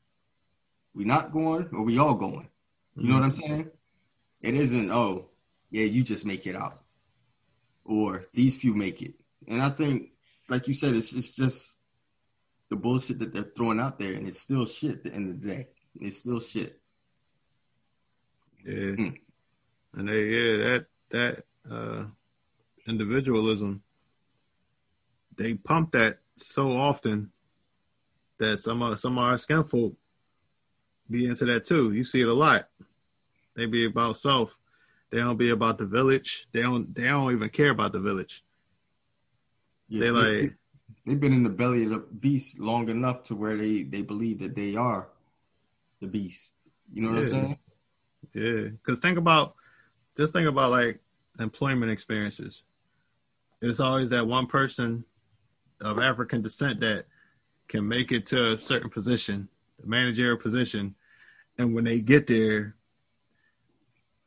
[0.95, 2.49] we're not going or we all going.
[2.97, 3.71] You know what I'm saying?
[4.41, 5.31] It isn't, oh,
[5.71, 6.83] yeah, you just make it out.
[7.85, 9.15] Or these few make it.
[9.49, 10.11] And I think,
[10.49, 11.77] like you said, it's it's just
[12.71, 15.43] the bullshit that they're throwing out there, and it's still shit at the end of
[15.43, 15.69] the day.
[16.01, 16.81] It's still shit.
[18.65, 18.73] Yeah.
[18.73, 19.19] Mm.
[19.97, 22.05] And they yeah, that that uh
[22.87, 23.83] individualism,
[25.37, 27.31] they pump that so often
[28.39, 29.95] that some of some of our skin folk
[31.11, 31.93] be into that too.
[31.93, 32.69] You see it a lot.
[33.55, 34.57] They be about self.
[35.11, 36.47] They don't be about the village.
[36.53, 36.93] They don't.
[36.95, 38.43] They don't even care about the village.
[39.89, 40.55] Yeah, they like.
[41.07, 44.41] They've been in the belly of the beast long enough to where they they believe
[44.41, 45.09] that they are
[46.01, 46.55] the beast.
[46.93, 47.23] You know what yeah.
[47.23, 47.59] I'm saying?
[48.33, 48.69] Yeah.
[48.71, 49.55] Because think about,
[50.17, 51.01] just think about like
[51.39, 52.63] employment experiences.
[53.61, 55.05] It's always that one person
[55.81, 57.07] of African descent that
[57.69, 59.49] can make it to a certain position,
[59.81, 60.95] the managerial position,
[61.59, 62.75] and when they get there,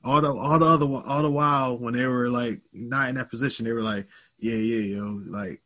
[0.04, 3.30] all the all the other all the while when they were like not in that
[3.30, 4.08] position, they were like,
[4.40, 5.62] yeah, yeah, yo, like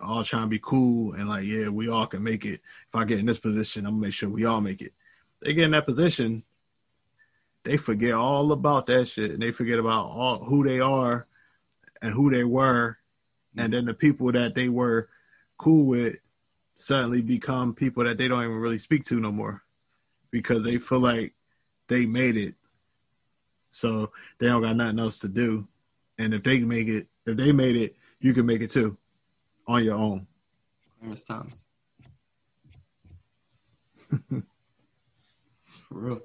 [0.00, 2.60] all trying to be cool and like, yeah, we all can make it.
[2.88, 4.92] If I get in this position, I'm gonna make sure we all make it.
[5.40, 6.42] They get in that position,
[7.64, 11.26] they forget all about that shit and they forget about all who they are
[12.00, 12.96] and who they were,
[13.56, 13.72] and mm-hmm.
[13.72, 15.08] then the people that they were
[15.58, 16.16] cool with
[16.76, 19.62] suddenly become people that they don't even really speak to no more
[20.30, 21.34] because they feel like
[21.88, 22.54] they made it
[23.70, 25.66] so they don't got nothing else to do.
[26.18, 28.96] And if they can make it, if they made it, you can make it too,
[29.66, 30.26] on your own.
[30.98, 31.66] Clarence Thomas.
[34.28, 34.42] For
[35.90, 36.22] real.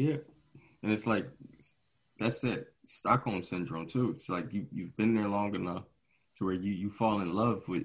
[0.00, 0.14] Yeah.
[0.14, 0.26] It.
[0.82, 1.28] And it's like
[2.18, 2.72] that's it.
[2.86, 4.10] Stockholm syndrome too.
[4.10, 5.84] It's like you you've been there long enough
[6.38, 7.84] to where you you fall in love with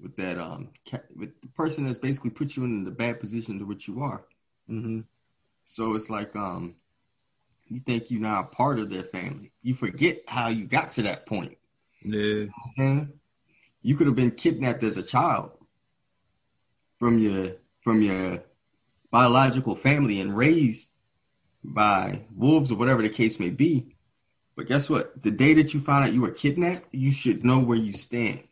[0.00, 0.68] with that um
[1.16, 4.24] with the person that's basically put you in the bad position to which you are.
[4.70, 5.00] Mm-hmm.
[5.64, 6.74] So it's like um
[7.66, 9.52] you think you're not a part of their family.
[9.62, 11.56] You forget how you got to that point.
[12.02, 12.46] Yeah.
[13.82, 15.52] You could have been kidnapped as a child
[16.98, 18.42] from your from your
[19.10, 20.90] biological family and raised
[21.74, 23.94] by wolves or whatever the case may be.
[24.56, 25.22] But guess what?
[25.22, 28.42] The day that you find out you were kidnapped, you should know where you stand.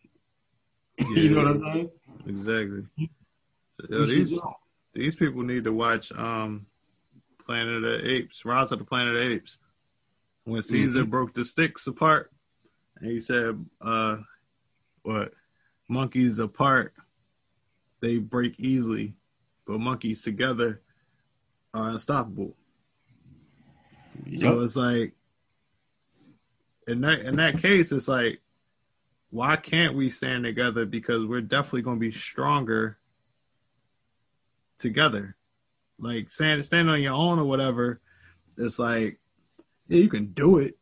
[0.99, 1.91] Yeah, you know what I'm saying?
[2.27, 2.87] Exactly.
[3.89, 4.39] Yo, these,
[4.95, 6.67] these people need to watch um
[7.45, 9.59] Planet of the Apes, Rise of the Planet of the Apes,
[10.45, 11.11] when Caesar mm-hmm.
[11.11, 12.33] broke the sticks apart,
[13.01, 14.19] and he said, uh,
[15.03, 15.33] "What
[15.89, 16.95] monkeys apart,
[18.01, 19.15] they break easily,
[19.67, 20.83] but monkeys together
[21.73, 22.57] are unstoppable."
[24.25, 24.41] Yep.
[24.41, 25.13] So it's like,
[26.87, 28.41] in that in that case, it's like,
[29.31, 30.87] why can't we stand together?
[30.87, 32.97] Because we're definitely going to be stronger
[34.79, 35.37] together
[35.99, 38.01] like stand stand on your own or whatever,
[38.57, 39.19] it's like
[39.89, 40.77] yeah, you can do it,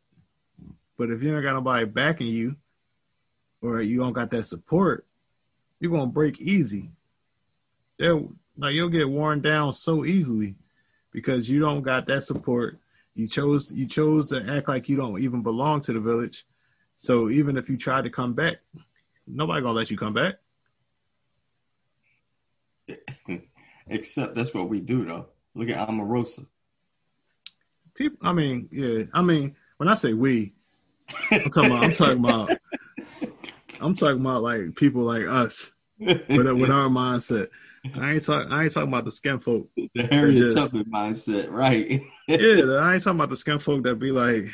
[0.97, 2.55] but if you don't got nobody backing you,
[3.61, 5.05] or you don't got that support,
[5.79, 6.91] you're gonna break easy.
[7.97, 8.19] Yeah,
[8.57, 10.55] like you'll get worn down so easily
[11.11, 12.79] because you don't got that support.
[13.15, 16.45] You chose you chose to act like you don't even belong to the village.
[16.97, 18.57] So even if you try to come back,
[19.25, 20.35] nobody gonna let you come back.
[23.87, 25.27] Except that's what we do though.
[25.53, 26.45] Look at Omarosa.
[27.93, 30.53] People, I mean, yeah, I mean, when I say we,
[31.31, 32.49] I'm talking about, I'm talking about,
[33.79, 37.47] I'm talking about like people like us with, with our mindset.
[37.93, 38.51] I ain't talking.
[38.51, 39.69] I ain't talking about the skin folk.
[39.75, 42.01] The Harriet Tubman mindset, right?
[42.27, 44.45] yeah, I ain't talking about the skin folk that be like,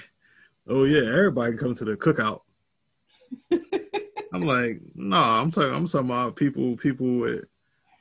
[0.67, 2.41] "Oh yeah, everybody can come to the cookout."
[4.33, 5.73] I'm like, no, I'm talking.
[5.73, 7.45] I'm talking about people, people with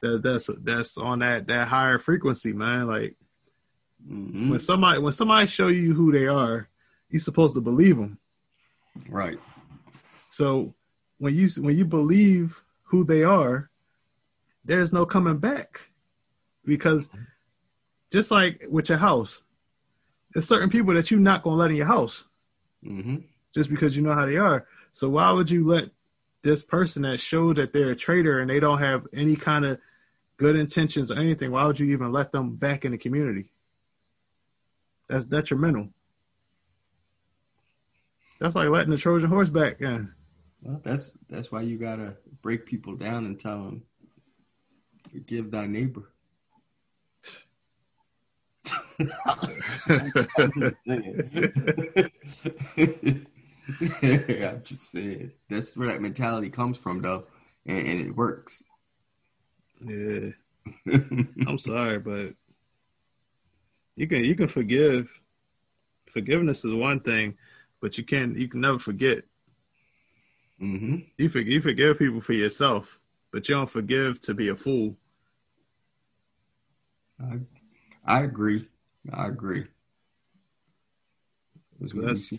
[0.02, 2.86] that that's that's on that that higher frequency, man.
[2.86, 3.16] Like
[4.06, 4.50] mm-hmm.
[4.50, 6.68] when somebody when somebody show you who they are,
[7.10, 8.18] you're supposed to believe them.
[9.08, 9.38] Right.
[10.30, 10.74] So
[11.18, 13.69] when you when you believe who they are,
[14.64, 15.80] there's no coming back
[16.64, 17.08] because
[18.10, 19.42] just like with your house,
[20.32, 22.24] there's certain people that you're not gonna let in your house
[22.84, 23.16] mm-hmm.
[23.54, 24.66] just because you know how they are.
[24.92, 25.90] So why would you let
[26.42, 29.78] this person that showed that they're a traitor and they don't have any kind of
[30.40, 33.52] good intentions or anything, why would you even let them back in the community?
[35.08, 35.90] That's detrimental.
[38.40, 40.10] That's like letting the Trojan horse back in.
[40.62, 43.82] Well, that's that's why you gotta break people down and tell them,
[45.12, 46.10] forgive thy neighbor.
[49.26, 50.76] I'm just
[53.88, 55.32] I'm just saying.
[55.48, 57.24] That's where that mentality comes from, though,
[57.66, 58.62] and, and it works.
[59.80, 60.30] Yeah.
[61.46, 62.34] I'm sorry, but
[63.96, 65.10] you can you can forgive.
[66.08, 67.36] Forgiveness is one thing,
[67.80, 69.22] but you can't you can never forget.
[70.60, 70.96] Mm-hmm.
[71.16, 72.99] You forgive, you forgive people for yourself,
[73.32, 74.96] but you don't forgive to be a fool.
[77.20, 77.38] I,
[78.04, 78.68] I agree.
[79.12, 79.66] I agree.
[81.78, 82.32] That's That's-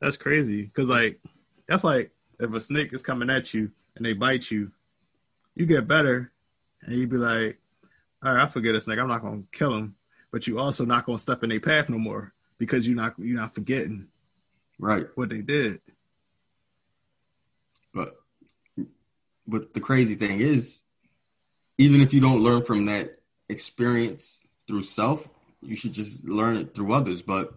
[0.00, 0.70] That's crazy.
[0.74, 1.20] Cause like
[1.68, 4.72] that's like if a snake is coming at you and they bite you,
[5.54, 6.32] you get better
[6.82, 7.58] and you be like,
[8.22, 8.98] all right, I forget a snake.
[8.98, 9.94] I'm not gonna kill him,
[10.32, 13.38] but you also not gonna step in their path no more because you're not you're
[13.38, 14.08] not forgetting
[14.78, 15.06] right.
[15.14, 15.80] what they did.
[17.94, 18.16] But
[19.46, 20.82] but the crazy thing is,
[21.78, 23.16] even if you don't learn from that
[23.48, 25.28] experience through self,
[25.60, 27.22] you should just learn it through others.
[27.22, 27.54] But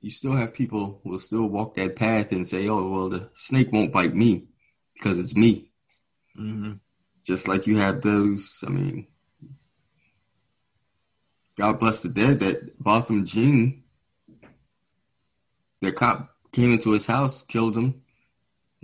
[0.00, 3.30] you still have people who will still walk that path and say, "Oh, well, the
[3.34, 4.46] snake won't bite me
[4.94, 5.70] because it's me."
[6.38, 6.74] Mm-hmm.
[7.24, 8.62] Just like you have those.
[8.66, 9.06] I mean,
[11.56, 12.40] God bless the dead.
[12.40, 13.82] That Botham Jean,
[15.80, 18.02] the cop came into his house, killed him.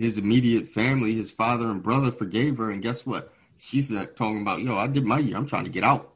[0.03, 3.33] His immediate family, his father and brother, forgave her, and guess what?
[3.57, 5.37] She's not talking about, yo, I did my year.
[5.37, 6.13] I'm trying to get out.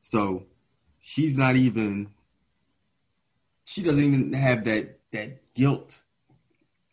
[0.00, 0.46] So
[1.00, 2.08] she's not even.
[3.64, 6.00] She doesn't even have that that guilt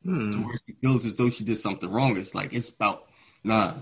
[0.03, 0.43] to Hmm.
[0.45, 2.17] where she feels as though she did something wrong.
[2.17, 3.07] It's like it's about
[3.43, 3.73] nah.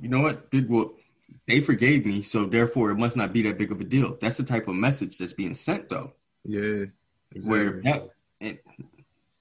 [0.00, 0.50] You know what?
[0.50, 0.98] Big whoop.
[1.46, 4.16] They forgave me, so therefore it must not be that big of a deal.
[4.20, 6.12] That's the type of message that's being sent, though.
[6.44, 6.86] Yeah.
[7.40, 8.10] Where that,
[8.40, 8.58] and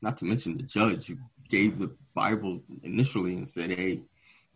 [0.01, 1.17] not to mention the judge who
[1.49, 4.01] gave the Bible initially and said, "Hey,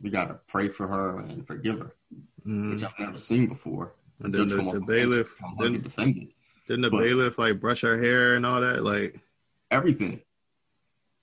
[0.01, 1.95] we got to pray for her and forgive her,"
[2.45, 2.73] Mhm.
[2.73, 3.93] which I've never seen before.
[4.19, 6.29] And then the, the bailiff, bench, come hug and didn't, defend it.
[6.67, 8.83] didn't the But- bailiff like brush her hair and all that?
[8.83, 9.19] Like,
[9.71, 10.21] everything.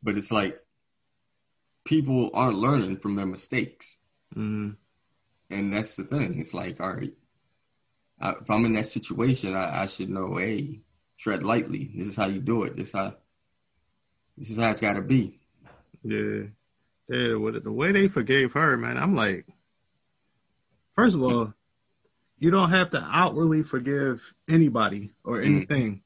[0.03, 0.61] But it's like
[1.85, 3.99] people aren't learning from their mistakes.
[4.35, 4.77] mm,
[5.51, 6.39] And that's the thing.
[6.39, 7.13] It's like, all right,
[8.21, 10.81] I, if I'm in that situation, I, I should know, hey,
[11.19, 11.91] tread lightly.
[11.95, 12.77] This is how you do it.
[12.77, 13.17] This how
[14.39, 15.39] this is how it's got to be.
[16.05, 16.43] Yeah,
[17.09, 17.35] yeah.
[17.35, 19.47] With the way they forgave her, man, I'm like,
[20.95, 21.53] first of all,
[22.39, 25.45] you don't have to outwardly forgive anybody or Mm.
[25.47, 26.03] anything.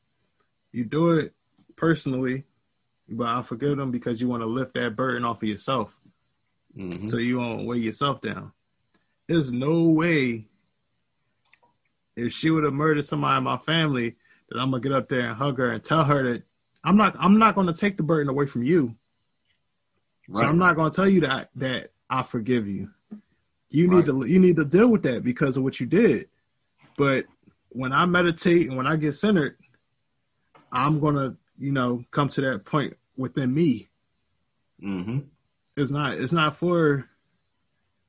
[0.72, 1.34] You do it
[1.76, 2.44] personally,
[3.09, 5.92] but I forgive them because you want to lift that burden off of yourself.
[6.74, 8.53] hmm so you won't weigh yourself down.
[9.28, 10.47] There's no way
[12.16, 14.16] if she would have murdered somebody in my family
[14.49, 16.42] that I'm gonna get up there and hug her and tell her that
[16.84, 18.94] I'm not I'm not gonna take the burden away from you.
[20.29, 20.43] Right.
[20.43, 22.91] So I'm not gonna tell you that that I forgive you.
[23.70, 26.29] You need to you need to deal with that because of what you did.
[26.97, 27.27] But
[27.70, 29.59] when I meditate and when I get centered,
[30.72, 33.89] I'm gonna, you know, come to that point within me
[34.81, 35.18] hmm
[35.77, 37.09] it's not it's not for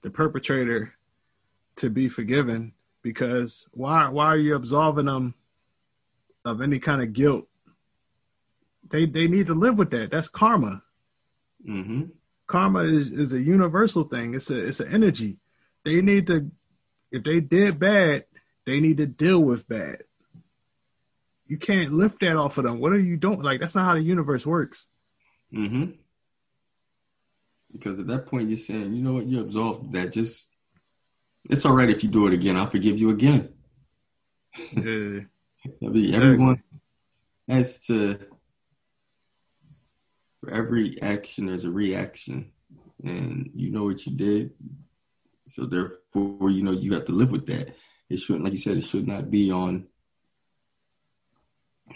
[0.01, 0.93] the perpetrator
[1.78, 5.34] to be forgiven because why why are you absolving them
[6.45, 7.47] of any kind of guilt
[8.89, 10.82] they they need to live with that that's karma
[11.65, 12.03] hmm
[12.45, 15.37] karma is is a universal thing it's a it's an energy
[15.83, 16.49] they need to
[17.11, 18.25] if they did bad
[18.65, 20.03] they need to deal with bad
[21.45, 23.95] you can't lift that off of them what are you doing like that's not how
[23.95, 24.87] the universe works
[25.53, 25.91] Mm-hmm.
[27.71, 30.11] Because at that point, you're saying, you know what, you're absolved that.
[30.11, 30.51] Just,
[31.49, 32.55] it's all right if you do it again.
[32.55, 33.53] I'll forgive you again.
[34.71, 35.21] yeah
[35.83, 36.63] I mean, everyone
[37.47, 38.19] has to.
[40.41, 42.51] For every action, there's a reaction,
[43.03, 44.51] and you know what you did.
[45.47, 47.75] So therefore, you know you have to live with that.
[48.09, 49.88] It shouldn't, like you said, it should not be on.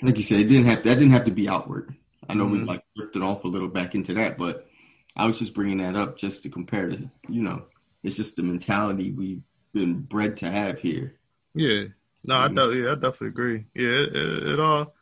[0.02, 1.96] Like you said, it didn't have that didn't have to be outward.
[2.28, 2.68] I know we Mhm.
[2.68, 4.68] like drifted off a little back into that, but
[5.16, 7.66] I was just bringing that up just to compare to, you know,
[8.04, 11.20] it's just the mentality we've been bred to have here.
[11.54, 11.86] Yeah.
[12.24, 12.56] No, I Mhm.
[12.56, 13.66] do, yeah, I definitely agree.
[13.76, 14.96] Yeah, it, it, it all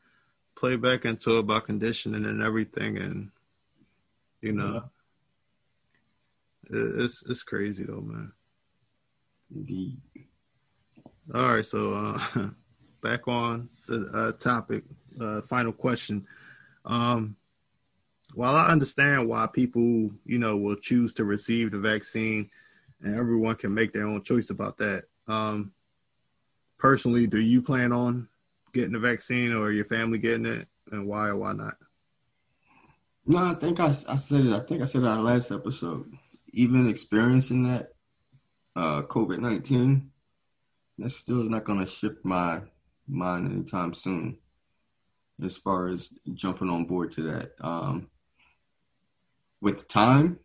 [0.60, 3.32] play back into about conditioning and everything, and
[4.41, 4.84] you know,
[6.70, 8.32] it, it's it's crazy though, man.
[9.55, 10.01] Indeed.
[11.34, 12.49] All right, so uh,
[13.01, 14.84] back on the uh, topic.
[15.20, 16.26] Uh, final question.
[16.86, 17.36] Um,
[18.34, 22.49] while I understand why people, you know, will choose to receive the vaccine,
[23.01, 25.05] and everyone can make their own choice about that.
[25.28, 25.72] Um,
[26.78, 28.28] personally, do you plan on
[28.74, 31.76] getting the vaccine, or your family getting it, and why or why not?
[33.26, 34.54] No, I think I, I said it.
[34.54, 36.12] I think I said it on last episode.
[36.52, 37.94] Even experiencing that
[38.76, 40.12] uh, COVID nineteen,
[40.98, 42.62] that's still not going to shift my
[43.08, 44.38] mind anytime soon.
[45.44, 48.10] As far as jumping on board to that, um,
[49.62, 50.40] with time,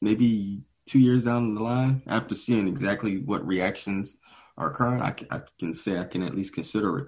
[0.00, 4.16] maybe two years down the line, after seeing exactly what reactions
[4.58, 7.06] are occurring, I can, I can say I can at least consider it.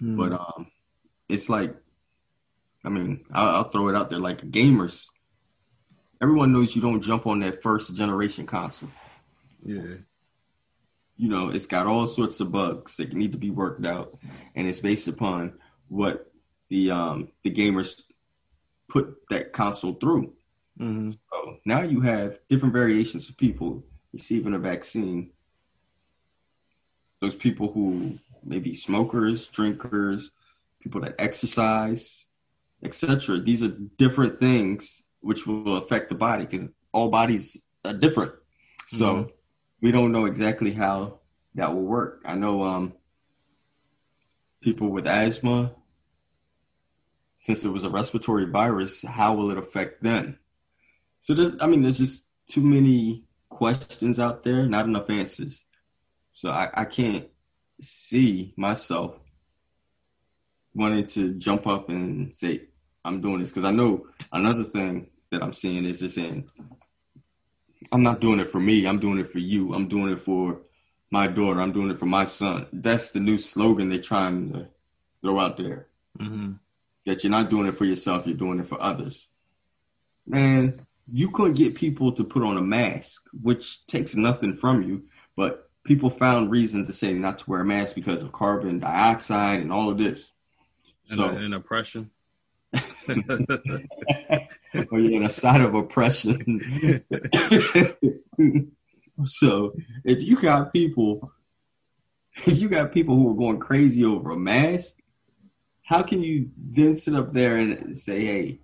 [0.00, 0.16] Mm.
[0.16, 0.68] But um,
[1.28, 1.76] it's like,
[2.84, 5.06] I mean, I'll, I'll throw it out there like gamers.
[6.22, 8.88] Everyone knows you don't jump on that first generation console.
[9.64, 9.96] Yeah.
[11.16, 14.18] You know, it's got all sorts of bugs that need to be worked out,
[14.54, 15.58] and it's based upon
[15.88, 16.30] what
[16.68, 18.02] the um the gamers
[18.88, 20.34] put that console through.
[20.78, 21.10] Mm-hmm.
[21.10, 25.32] So now you have different variations of people receiving a vaccine.
[27.20, 30.30] Those people who maybe smokers, drinkers,
[30.80, 32.26] people that exercise,
[32.82, 33.38] etc.
[33.38, 38.32] These are different things which will affect the body because all bodies are different.
[38.86, 39.30] So mm-hmm.
[39.80, 41.20] we don't know exactly how
[41.54, 42.22] that will work.
[42.24, 42.92] I know um,
[44.60, 45.72] people with asthma,
[47.38, 50.38] since it was a respiratory virus, how will it affect them?
[51.20, 55.64] So I mean, there's just too many questions out there, not enough answers.
[56.36, 57.26] So I, I can't
[57.80, 59.14] see myself
[60.74, 62.68] wanting to jump up and say,
[63.06, 63.48] I'm doing this.
[63.48, 66.46] Because I know another thing that I'm seeing is just saying,
[67.90, 68.86] I'm not doing it for me.
[68.86, 69.72] I'm doing it for you.
[69.72, 70.60] I'm doing it for
[71.10, 71.58] my daughter.
[71.58, 72.66] I'm doing it for my son.
[72.70, 74.68] That's the new slogan they're trying to
[75.22, 75.88] throw out there.
[76.18, 76.52] Mm-hmm.
[77.06, 79.28] That you're not doing it for yourself, you're doing it for others.
[80.26, 85.04] Man, you couldn't get people to put on a mask, which takes nothing from you,
[85.34, 89.60] but people found reason to say not to wear a mask because of carbon dioxide
[89.60, 90.32] and all of this.
[91.04, 92.10] So and, and oppression.
[94.90, 97.04] or you're on a side of oppression.
[99.24, 99.74] so
[100.04, 101.32] if you got people,
[102.44, 104.96] if you got people who are going crazy over a mask,
[105.84, 108.60] how can you then sit up there and say, "Hey,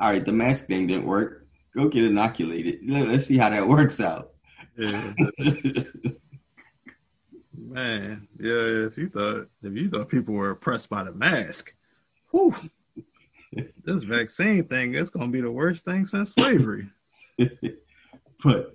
[0.00, 1.46] all right, the mask thing didn't work.
[1.74, 2.80] Go get inoculated.
[2.84, 4.31] Let's see how that works out.
[4.76, 5.12] Yeah.
[7.54, 8.86] Man, yeah.
[8.86, 11.72] If you thought if you thought people were oppressed by the mask,
[12.30, 12.54] whew,
[13.84, 16.88] this vaccine thing is to be the worst thing since slavery.
[17.38, 18.74] but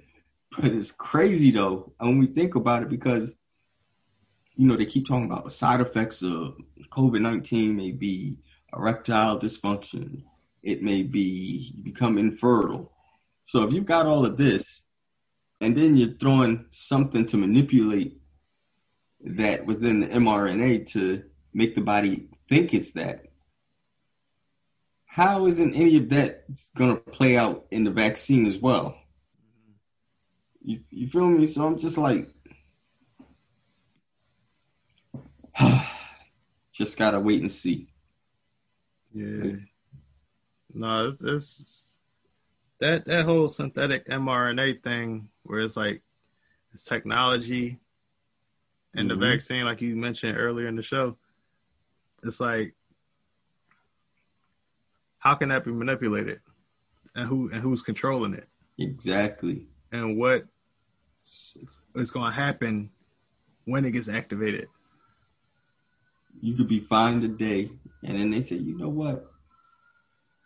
[0.55, 3.35] but it's crazy though when we think about it because
[4.55, 6.57] you know they keep talking about the side effects of
[6.91, 8.37] COVID nineteen may be
[8.75, 10.23] erectile dysfunction,
[10.63, 12.91] it may be become infertile.
[13.43, 14.83] So if you've got all of this,
[15.61, 18.19] and then you're throwing something to manipulate
[19.21, 23.25] that within the mRNA to make the body think it's that,
[25.05, 26.43] how isn't any of that
[26.75, 28.95] going to play out in the vaccine as well?
[30.61, 31.47] You, you feel me?
[31.47, 32.29] So I'm just like,
[36.71, 37.87] just gotta wait and see.
[39.11, 39.53] Yeah.
[40.73, 41.97] No, it's, it's
[42.79, 46.01] that that whole synthetic mRNA thing where it's like
[46.73, 47.79] it's technology
[48.93, 49.19] and mm-hmm.
[49.19, 51.17] the vaccine, like you mentioned earlier in the show.
[52.23, 52.73] It's like
[55.19, 56.39] how can that be manipulated,
[57.15, 58.47] and who and who's controlling it?
[58.77, 59.67] Exactly.
[59.91, 60.45] And what
[61.95, 62.89] is going to happen
[63.65, 64.67] when it gets activated?
[66.39, 67.71] You could be fine today,
[68.03, 69.31] and then they say, you know what?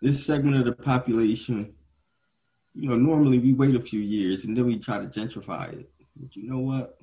[0.01, 1.73] this segment of the population,
[2.75, 5.89] you know, normally we wait a few years and then we try to gentrify it.
[6.15, 6.97] But you know what?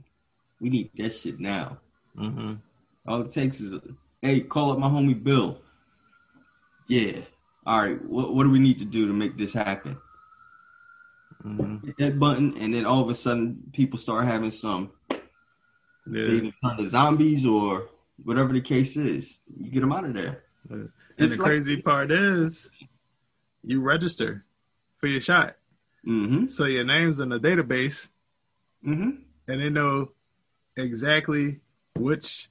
[0.60, 1.78] We need that shit now.
[2.16, 2.54] Mm-hmm.
[3.06, 3.78] All it takes is,
[4.22, 5.60] hey, call up my homie Bill.
[6.88, 7.20] Yeah.
[7.66, 8.02] All right.
[8.04, 9.98] What, what do we need to do to make this happen?
[11.44, 11.86] Mm-hmm.
[11.86, 14.90] Hit that button, and then all of a sudden, people start having some.
[16.10, 16.50] Yeah.
[16.64, 17.90] Either zombies or
[18.24, 19.38] whatever the case is.
[19.56, 20.44] You get them out of there.
[20.68, 22.68] And it's the like, crazy part is,
[23.62, 24.44] you register
[24.98, 25.54] for your shot.
[26.09, 26.46] Mm-hmm.
[26.46, 28.09] So your name's in the database,
[28.86, 29.11] mm-hmm.
[29.46, 30.12] and they know
[30.76, 31.61] exactly
[31.96, 32.48] which,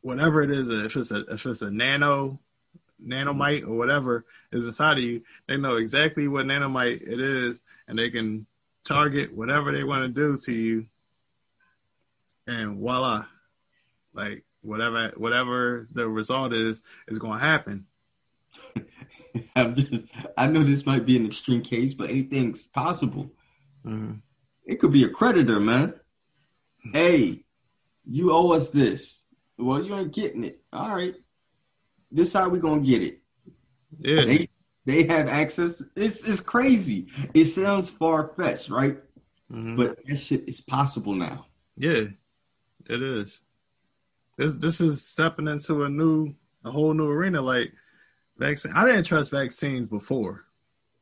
[0.00, 2.40] whatever it is, if it's a if it's a nano,
[3.04, 7.98] nanomite or whatever is inside of you, they know exactly what nanomite it is, and
[7.98, 8.46] they can
[8.84, 10.86] target whatever they want to do to you,
[12.46, 13.26] and voila,
[14.14, 17.86] like whatever whatever the result is is going to happen.
[19.56, 20.06] I'm just
[20.36, 23.30] I know this might be an extreme case, but anything's possible.
[23.84, 24.14] Mm-hmm.
[24.66, 25.94] It could be a creditor, man.
[26.92, 27.44] Hey,
[28.04, 29.18] you owe us this.
[29.58, 30.62] Well, you ain't getting it.
[30.72, 31.14] All right.
[32.10, 33.20] This how we gonna get it.
[33.98, 34.24] Yeah.
[34.24, 34.48] They
[34.86, 35.84] they have access.
[35.96, 37.08] It's it's crazy.
[37.34, 38.98] It sounds far fetched, right?
[39.52, 39.76] Mm-hmm.
[39.76, 41.46] But that shit is possible now.
[41.76, 42.04] Yeah,
[42.88, 43.40] it is.
[44.38, 47.42] This this is stepping into a new a whole new arena.
[47.42, 47.72] Like
[48.40, 48.72] vaccine.
[48.74, 50.46] I didn't trust vaccines before.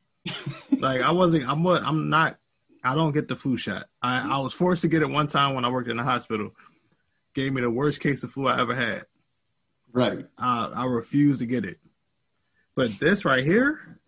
[0.77, 1.49] like I wasn't.
[1.49, 1.65] I'm.
[1.65, 2.37] I'm not
[2.83, 3.87] I don't get the flu shot.
[4.01, 6.51] I, I was forced to get it one time when I worked in the hospital.
[7.33, 9.05] Gave me the worst case of flu I ever had.
[9.91, 10.25] Right.
[10.37, 11.79] I, I refuse to get it.
[12.75, 13.99] But this right here,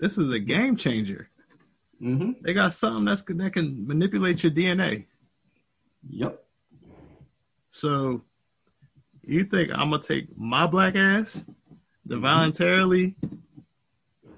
[0.00, 1.28] this is a game changer.
[2.02, 2.32] Mm-hmm.
[2.42, 5.06] They got something that's that can manipulate your DNA.
[6.08, 6.42] Yep.
[7.70, 8.22] So
[9.22, 11.44] you think I'm gonna take my black ass
[12.08, 13.16] to voluntarily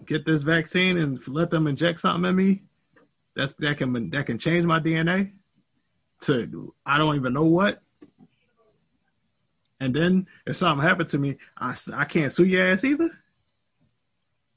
[0.06, 2.62] get this vaccine and let them inject something in me?
[3.34, 5.32] That's that can that can change my DNA
[6.22, 7.82] to I don't even know what.
[9.78, 13.10] And then if something happened to me, I I can't sue your ass either.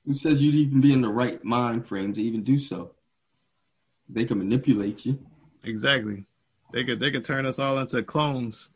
[0.05, 2.91] Who says you'd even be in the right mind frame to even do so?
[4.07, 5.19] They can manipulate you.
[5.63, 6.25] Exactly.
[6.71, 8.69] They could they could turn us all into clones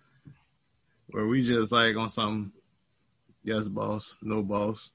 [1.07, 2.51] where we just like on some
[3.43, 4.91] yes boss, no boss.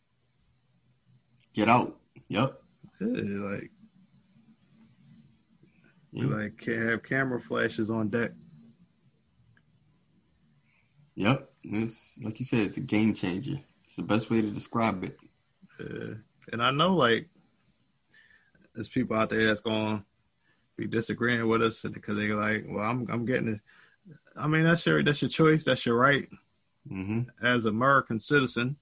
[1.54, 1.96] Get out.
[2.28, 2.60] Yep.
[3.00, 3.70] Yeah, like
[6.12, 6.24] Yeah.
[6.26, 8.32] we like can't have camera flashes on deck.
[11.16, 11.50] Yep.
[11.64, 13.60] It's like you said, it's a game changer.
[13.84, 15.18] It's the best way to describe it.
[15.80, 16.14] Uh,
[16.52, 17.28] and I know like
[18.74, 20.04] there's people out there that's going to
[20.76, 23.60] be disagreeing with us because they're like, well, I'm I'm getting it.
[24.36, 25.64] I mean, that's your that's your choice.
[25.64, 26.28] That's your right
[26.88, 28.76] hmm as an American citizen.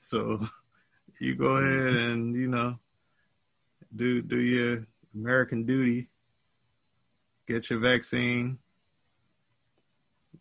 [0.00, 0.40] So
[1.20, 2.78] you go ahead and you know
[3.94, 6.08] do do your American duty,
[7.46, 8.58] get your vaccine,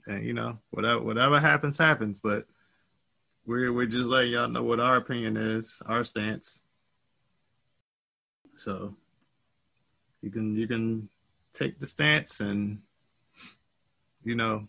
[0.08, 2.20] and you know whatever whatever happens happens.
[2.20, 2.46] But
[3.46, 6.62] we're we're just letting y'all know what our opinion is, our stance.
[8.56, 8.96] So
[10.22, 11.10] you can you can
[11.54, 12.80] take the stance and
[14.24, 14.68] you know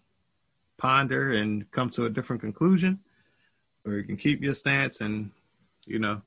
[0.83, 2.99] ponder and come to a different conclusion,
[3.87, 5.31] or you can keep your stance and,
[5.87, 6.21] you know,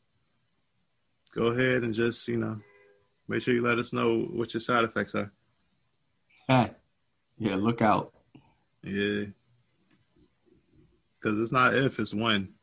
[1.34, 2.58] go ahead and just, you know,
[3.28, 5.30] make sure you let us know what your side effects are.
[7.38, 8.14] yeah, look out.
[8.82, 9.26] Yeah.
[11.20, 12.54] Because it's not if, it's when.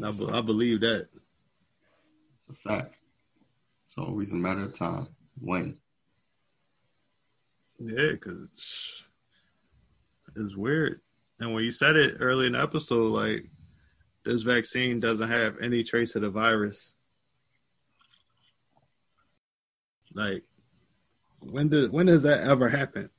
[0.00, 1.08] I, be- I believe that.
[2.38, 2.94] It's a fact.
[3.86, 5.08] It's always a matter of time.
[5.40, 5.78] When?
[7.84, 9.02] Yeah, because it's,
[10.36, 11.00] it's weird.
[11.40, 13.50] And when you said it early in the episode, like,
[14.24, 16.94] this vaccine doesn't have any trace of the virus.
[20.14, 20.44] Like,
[21.40, 23.10] when does when does that ever happen?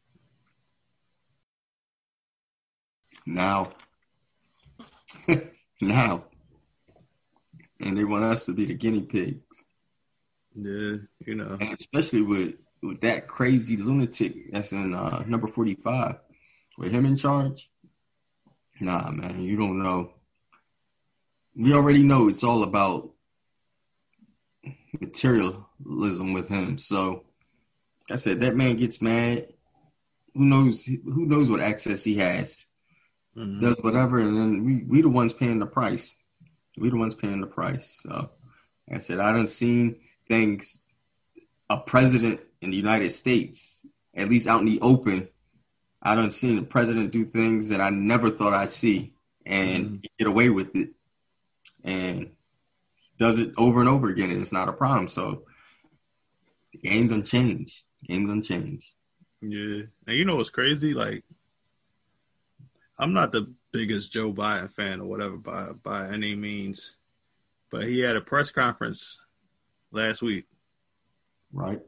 [3.26, 3.74] Now.
[5.82, 6.26] now.
[7.82, 9.64] And they want us to be the guinea pigs.
[10.55, 10.95] Yeah,
[11.26, 11.57] you know.
[11.59, 16.17] And especially with, with that crazy lunatic that's in uh, number 45,
[16.77, 17.69] with him in charge.
[18.79, 20.13] Nah, man, you don't know.
[21.55, 23.11] We already know it's all about
[24.99, 26.77] materialism with him.
[26.77, 27.23] So,
[28.09, 29.47] like I said, that man gets mad.
[30.34, 30.86] Who knows?
[30.86, 32.65] Who knows what access he has?
[33.38, 33.61] Mhm.
[33.61, 36.15] Does whatever, and then we we the ones paying the price.
[36.77, 37.99] We the ones paying the price.
[38.01, 38.31] So,
[38.88, 40.79] like I said, I done seen things.
[41.69, 43.86] A president in the United States,
[44.16, 45.28] at least out in the open,
[46.01, 49.14] I done seen the president do things that I never thought I'd see,
[49.45, 50.05] and Mhm.
[50.18, 50.93] get away with it,
[51.84, 52.32] and
[53.18, 55.09] does it over and over again, and it's not a problem.
[55.09, 55.45] So,
[56.72, 57.84] the game done changed.
[58.05, 58.95] Game done change.
[59.41, 59.84] Yeah.
[60.07, 60.93] And you know what's crazy?
[60.93, 61.24] Like,
[62.97, 66.95] I'm not the biggest Joe Biden fan or whatever by by any means,
[67.70, 69.20] but he had a press conference
[69.91, 70.47] last week.
[71.51, 71.82] Right?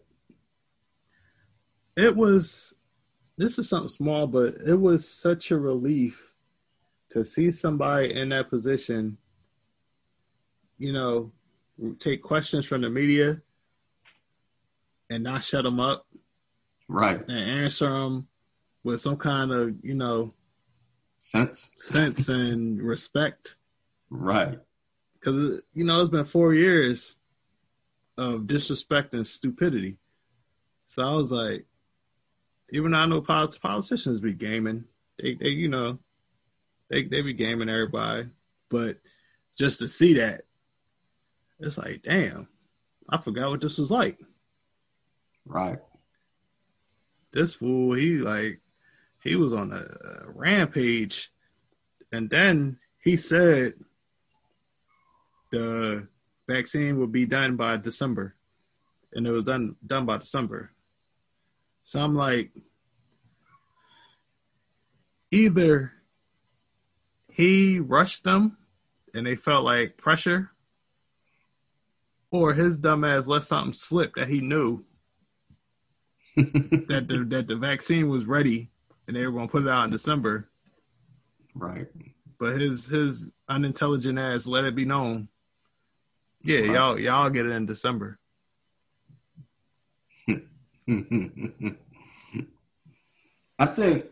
[1.97, 2.73] It was
[3.37, 6.33] this is something small, but it was such a relief
[7.11, 9.17] to see somebody in that position,
[10.77, 11.31] you know,
[11.99, 13.41] take questions from the media
[15.09, 16.05] and not shut them up
[16.87, 17.19] Right.
[17.27, 18.27] and answer them
[18.83, 20.33] with some kind of, you know,
[21.17, 21.71] Sense.
[21.77, 23.57] sense and respect.
[24.09, 24.59] Right.
[25.19, 27.15] Because, you know, it's been four years
[28.17, 29.97] of disrespect and stupidity.
[30.87, 31.65] So I was like,
[32.71, 34.85] even though I know polit- politicians be gaming,
[35.19, 35.99] they, they you know,
[36.89, 38.29] they, they be gaming everybody.
[38.69, 38.97] But
[39.57, 40.41] just to see that,
[41.59, 42.47] it's like, damn,
[43.09, 44.19] I forgot what this was like.
[45.45, 45.79] Right.
[47.31, 48.59] this fool, he like
[49.23, 51.31] he was on a, a rampage,
[52.11, 53.73] and then he said
[55.51, 56.07] the
[56.47, 58.35] vaccine would be done by December,
[59.13, 60.71] and it was done done by December.
[61.85, 62.51] So I'm like,
[65.31, 65.93] either
[67.31, 68.57] he rushed them,
[69.13, 70.49] and they felt like pressure,
[72.31, 74.83] or his dumbass let something slip that he knew
[76.35, 78.69] that the, that the vaccine was ready
[79.07, 80.49] and they were going to put it out in December.
[81.53, 81.87] Right.
[82.39, 85.29] But his his unintelligent ass let it be known.
[86.41, 86.71] Yeah, right.
[86.71, 88.19] y'all y'all get it in December.
[93.57, 94.05] I think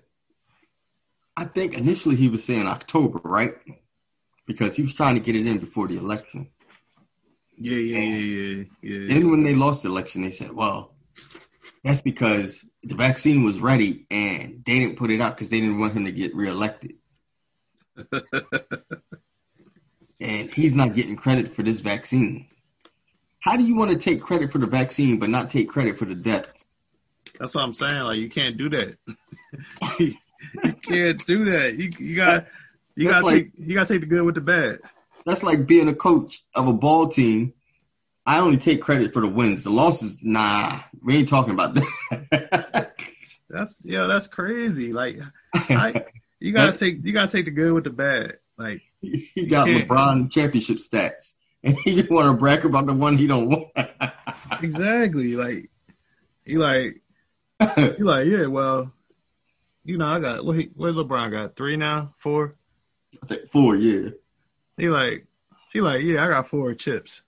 [1.36, 3.56] I think initially he was saying October, right?
[4.48, 6.50] Because he was trying to get it in before the election.
[7.58, 9.14] Yeah, yeah, yeah, yeah, yeah.
[9.14, 10.96] Then when they lost the election, they said, "Well,
[11.84, 15.80] that's because the vaccine was ready and they didn't put it out because they didn't
[15.80, 16.94] want him to get reelected."
[20.20, 22.48] and he's not getting credit for this vaccine.
[23.44, 26.06] How do you want to take credit for the vaccine but not take credit for
[26.06, 26.74] the deaths?
[27.38, 28.04] That's what I'm saying.
[28.04, 28.98] Like you can't do that.
[30.00, 31.76] you can't do that.
[31.76, 32.48] You you got
[32.96, 34.80] you got to like, take you got to take the good with the bad.
[35.26, 37.54] That's like being a coach of a ball team.
[38.26, 39.64] I only take credit for the wins.
[39.66, 42.94] The losses, nah, we ain't talking about that.
[43.50, 44.94] that's yeah, that's crazy.
[44.94, 45.18] Like,
[45.54, 46.06] I,
[46.40, 48.38] you gotta take you gotta take the good with the bad.
[48.58, 51.34] Like, he got LeBron championship stats,
[51.64, 53.68] and he just want to brag about the one he don't want.
[54.62, 55.36] exactly.
[55.36, 55.70] Like,
[56.46, 57.02] he like,
[57.60, 58.92] he like, yeah, well,
[59.86, 60.58] you know, I got what?
[60.58, 61.56] He, what LeBron got?
[61.56, 62.14] Three now?
[62.18, 62.56] Four?
[63.22, 63.76] I think four.
[63.76, 64.10] Yeah.
[64.78, 65.28] He like,
[65.72, 67.22] he like, yeah, I got four chips.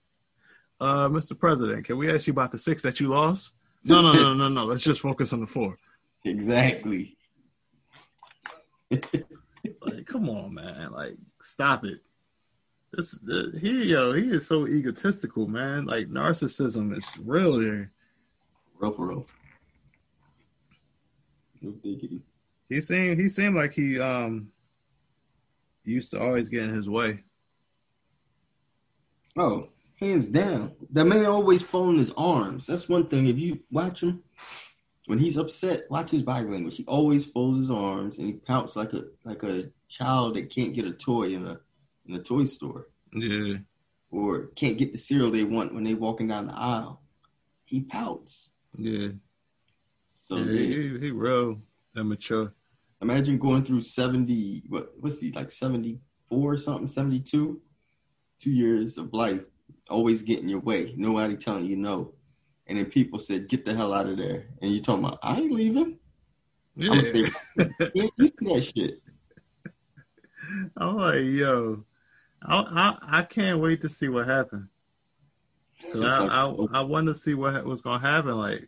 [0.79, 1.37] Uh, Mr.
[1.37, 3.53] President, can we ask you about the six that you lost?
[3.83, 4.65] No, no, no, no, no.
[4.65, 5.77] Let's just focus on the four.
[6.27, 7.15] Exactly.
[8.89, 10.91] like, come on, man.
[10.91, 11.99] Like, stop it.
[12.95, 15.85] This, this he yo, he is so egotistical, man.
[15.85, 17.91] Like narcissism is real there.
[18.79, 19.27] Real for real.
[21.61, 21.73] No
[22.69, 24.49] He seemed he seemed like he um
[25.83, 27.23] used to always get in his way.
[29.37, 29.69] Oh,
[29.99, 30.71] hands down.
[30.91, 32.65] That man always folding his arms.
[32.65, 33.27] That's one thing.
[33.27, 34.23] If you watch him,
[35.07, 36.77] when he's upset, watch his body language.
[36.77, 40.73] He always folds his arms and he pouts like a like a child that can't
[40.73, 41.59] get a toy in a
[42.07, 42.87] in a toy store.
[43.13, 43.57] Yeah.
[44.11, 47.01] Or can't get the cereal they want when they walking down the aisle.
[47.65, 48.51] He pouts.
[48.77, 49.09] Yeah.
[50.13, 51.59] So yeah, he, he real
[51.95, 52.53] immature.
[53.01, 55.99] Imagine going through seventy what what's he like seventy
[56.29, 57.61] four or something, seventy two?
[58.39, 59.41] Two years of life,
[59.89, 62.13] always getting your way, nobody telling you no.
[62.67, 64.47] And then people said, Get the hell out of there.
[64.61, 65.99] And you talking about I ain't leaving.
[66.75, 66.91] Yeah.
[66.91, 69.01] I'm gonna say that shit.
[70.77, 71.83] I'm like, yo,
[72.47, 74.69] I, I, I can't wait to see what happens.
[75.93, 78.37] I, like, I, I want to see what was gonna happen.
[78.37, 78.67] Like,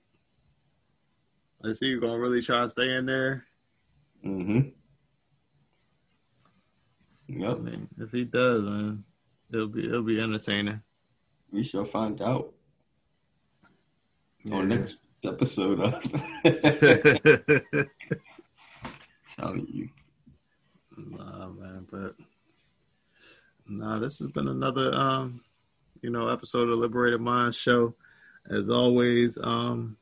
[1.63, 3.45] I see you gonna really try to stay in there.
[4.25, 4.69] Mm-hmm.
[7.39, 7.49] Yep.
[7.49, 9.03] I mean, if he does, man,
[9.51, 10.81] it'll be it'll be entertaining.
[11.51, 12.53] We shall find out
[14.43, 14.55] yeah.
[14.55, 16.01] on next episode of
[19.35, 19.89] telling you.
[20.97, 22.15] Nah, man, but
[23.69, 25.41] nah, this has been another um,
[26.01, 27.95] you know, episode of Liberated Mind show.
[28.49, 29.97] As always, um,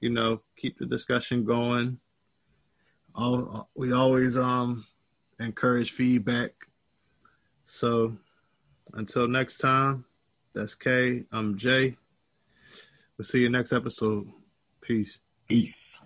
[0.00, 1.98] you know, keep the discussion going.
[3.14, 4.86] All, we always um
[5.40, 6.52] encourage feedback.
[7.64, 8.16] So
[8.94, 10.04] until next time,
[10.54, 11.24] that's K.
[11.32, 11.96] I'm Jay.
[13.16, 14.28] We'll see you next episode.
[14.80, 15.18] Peace.
[15.48, 15.98] Peace.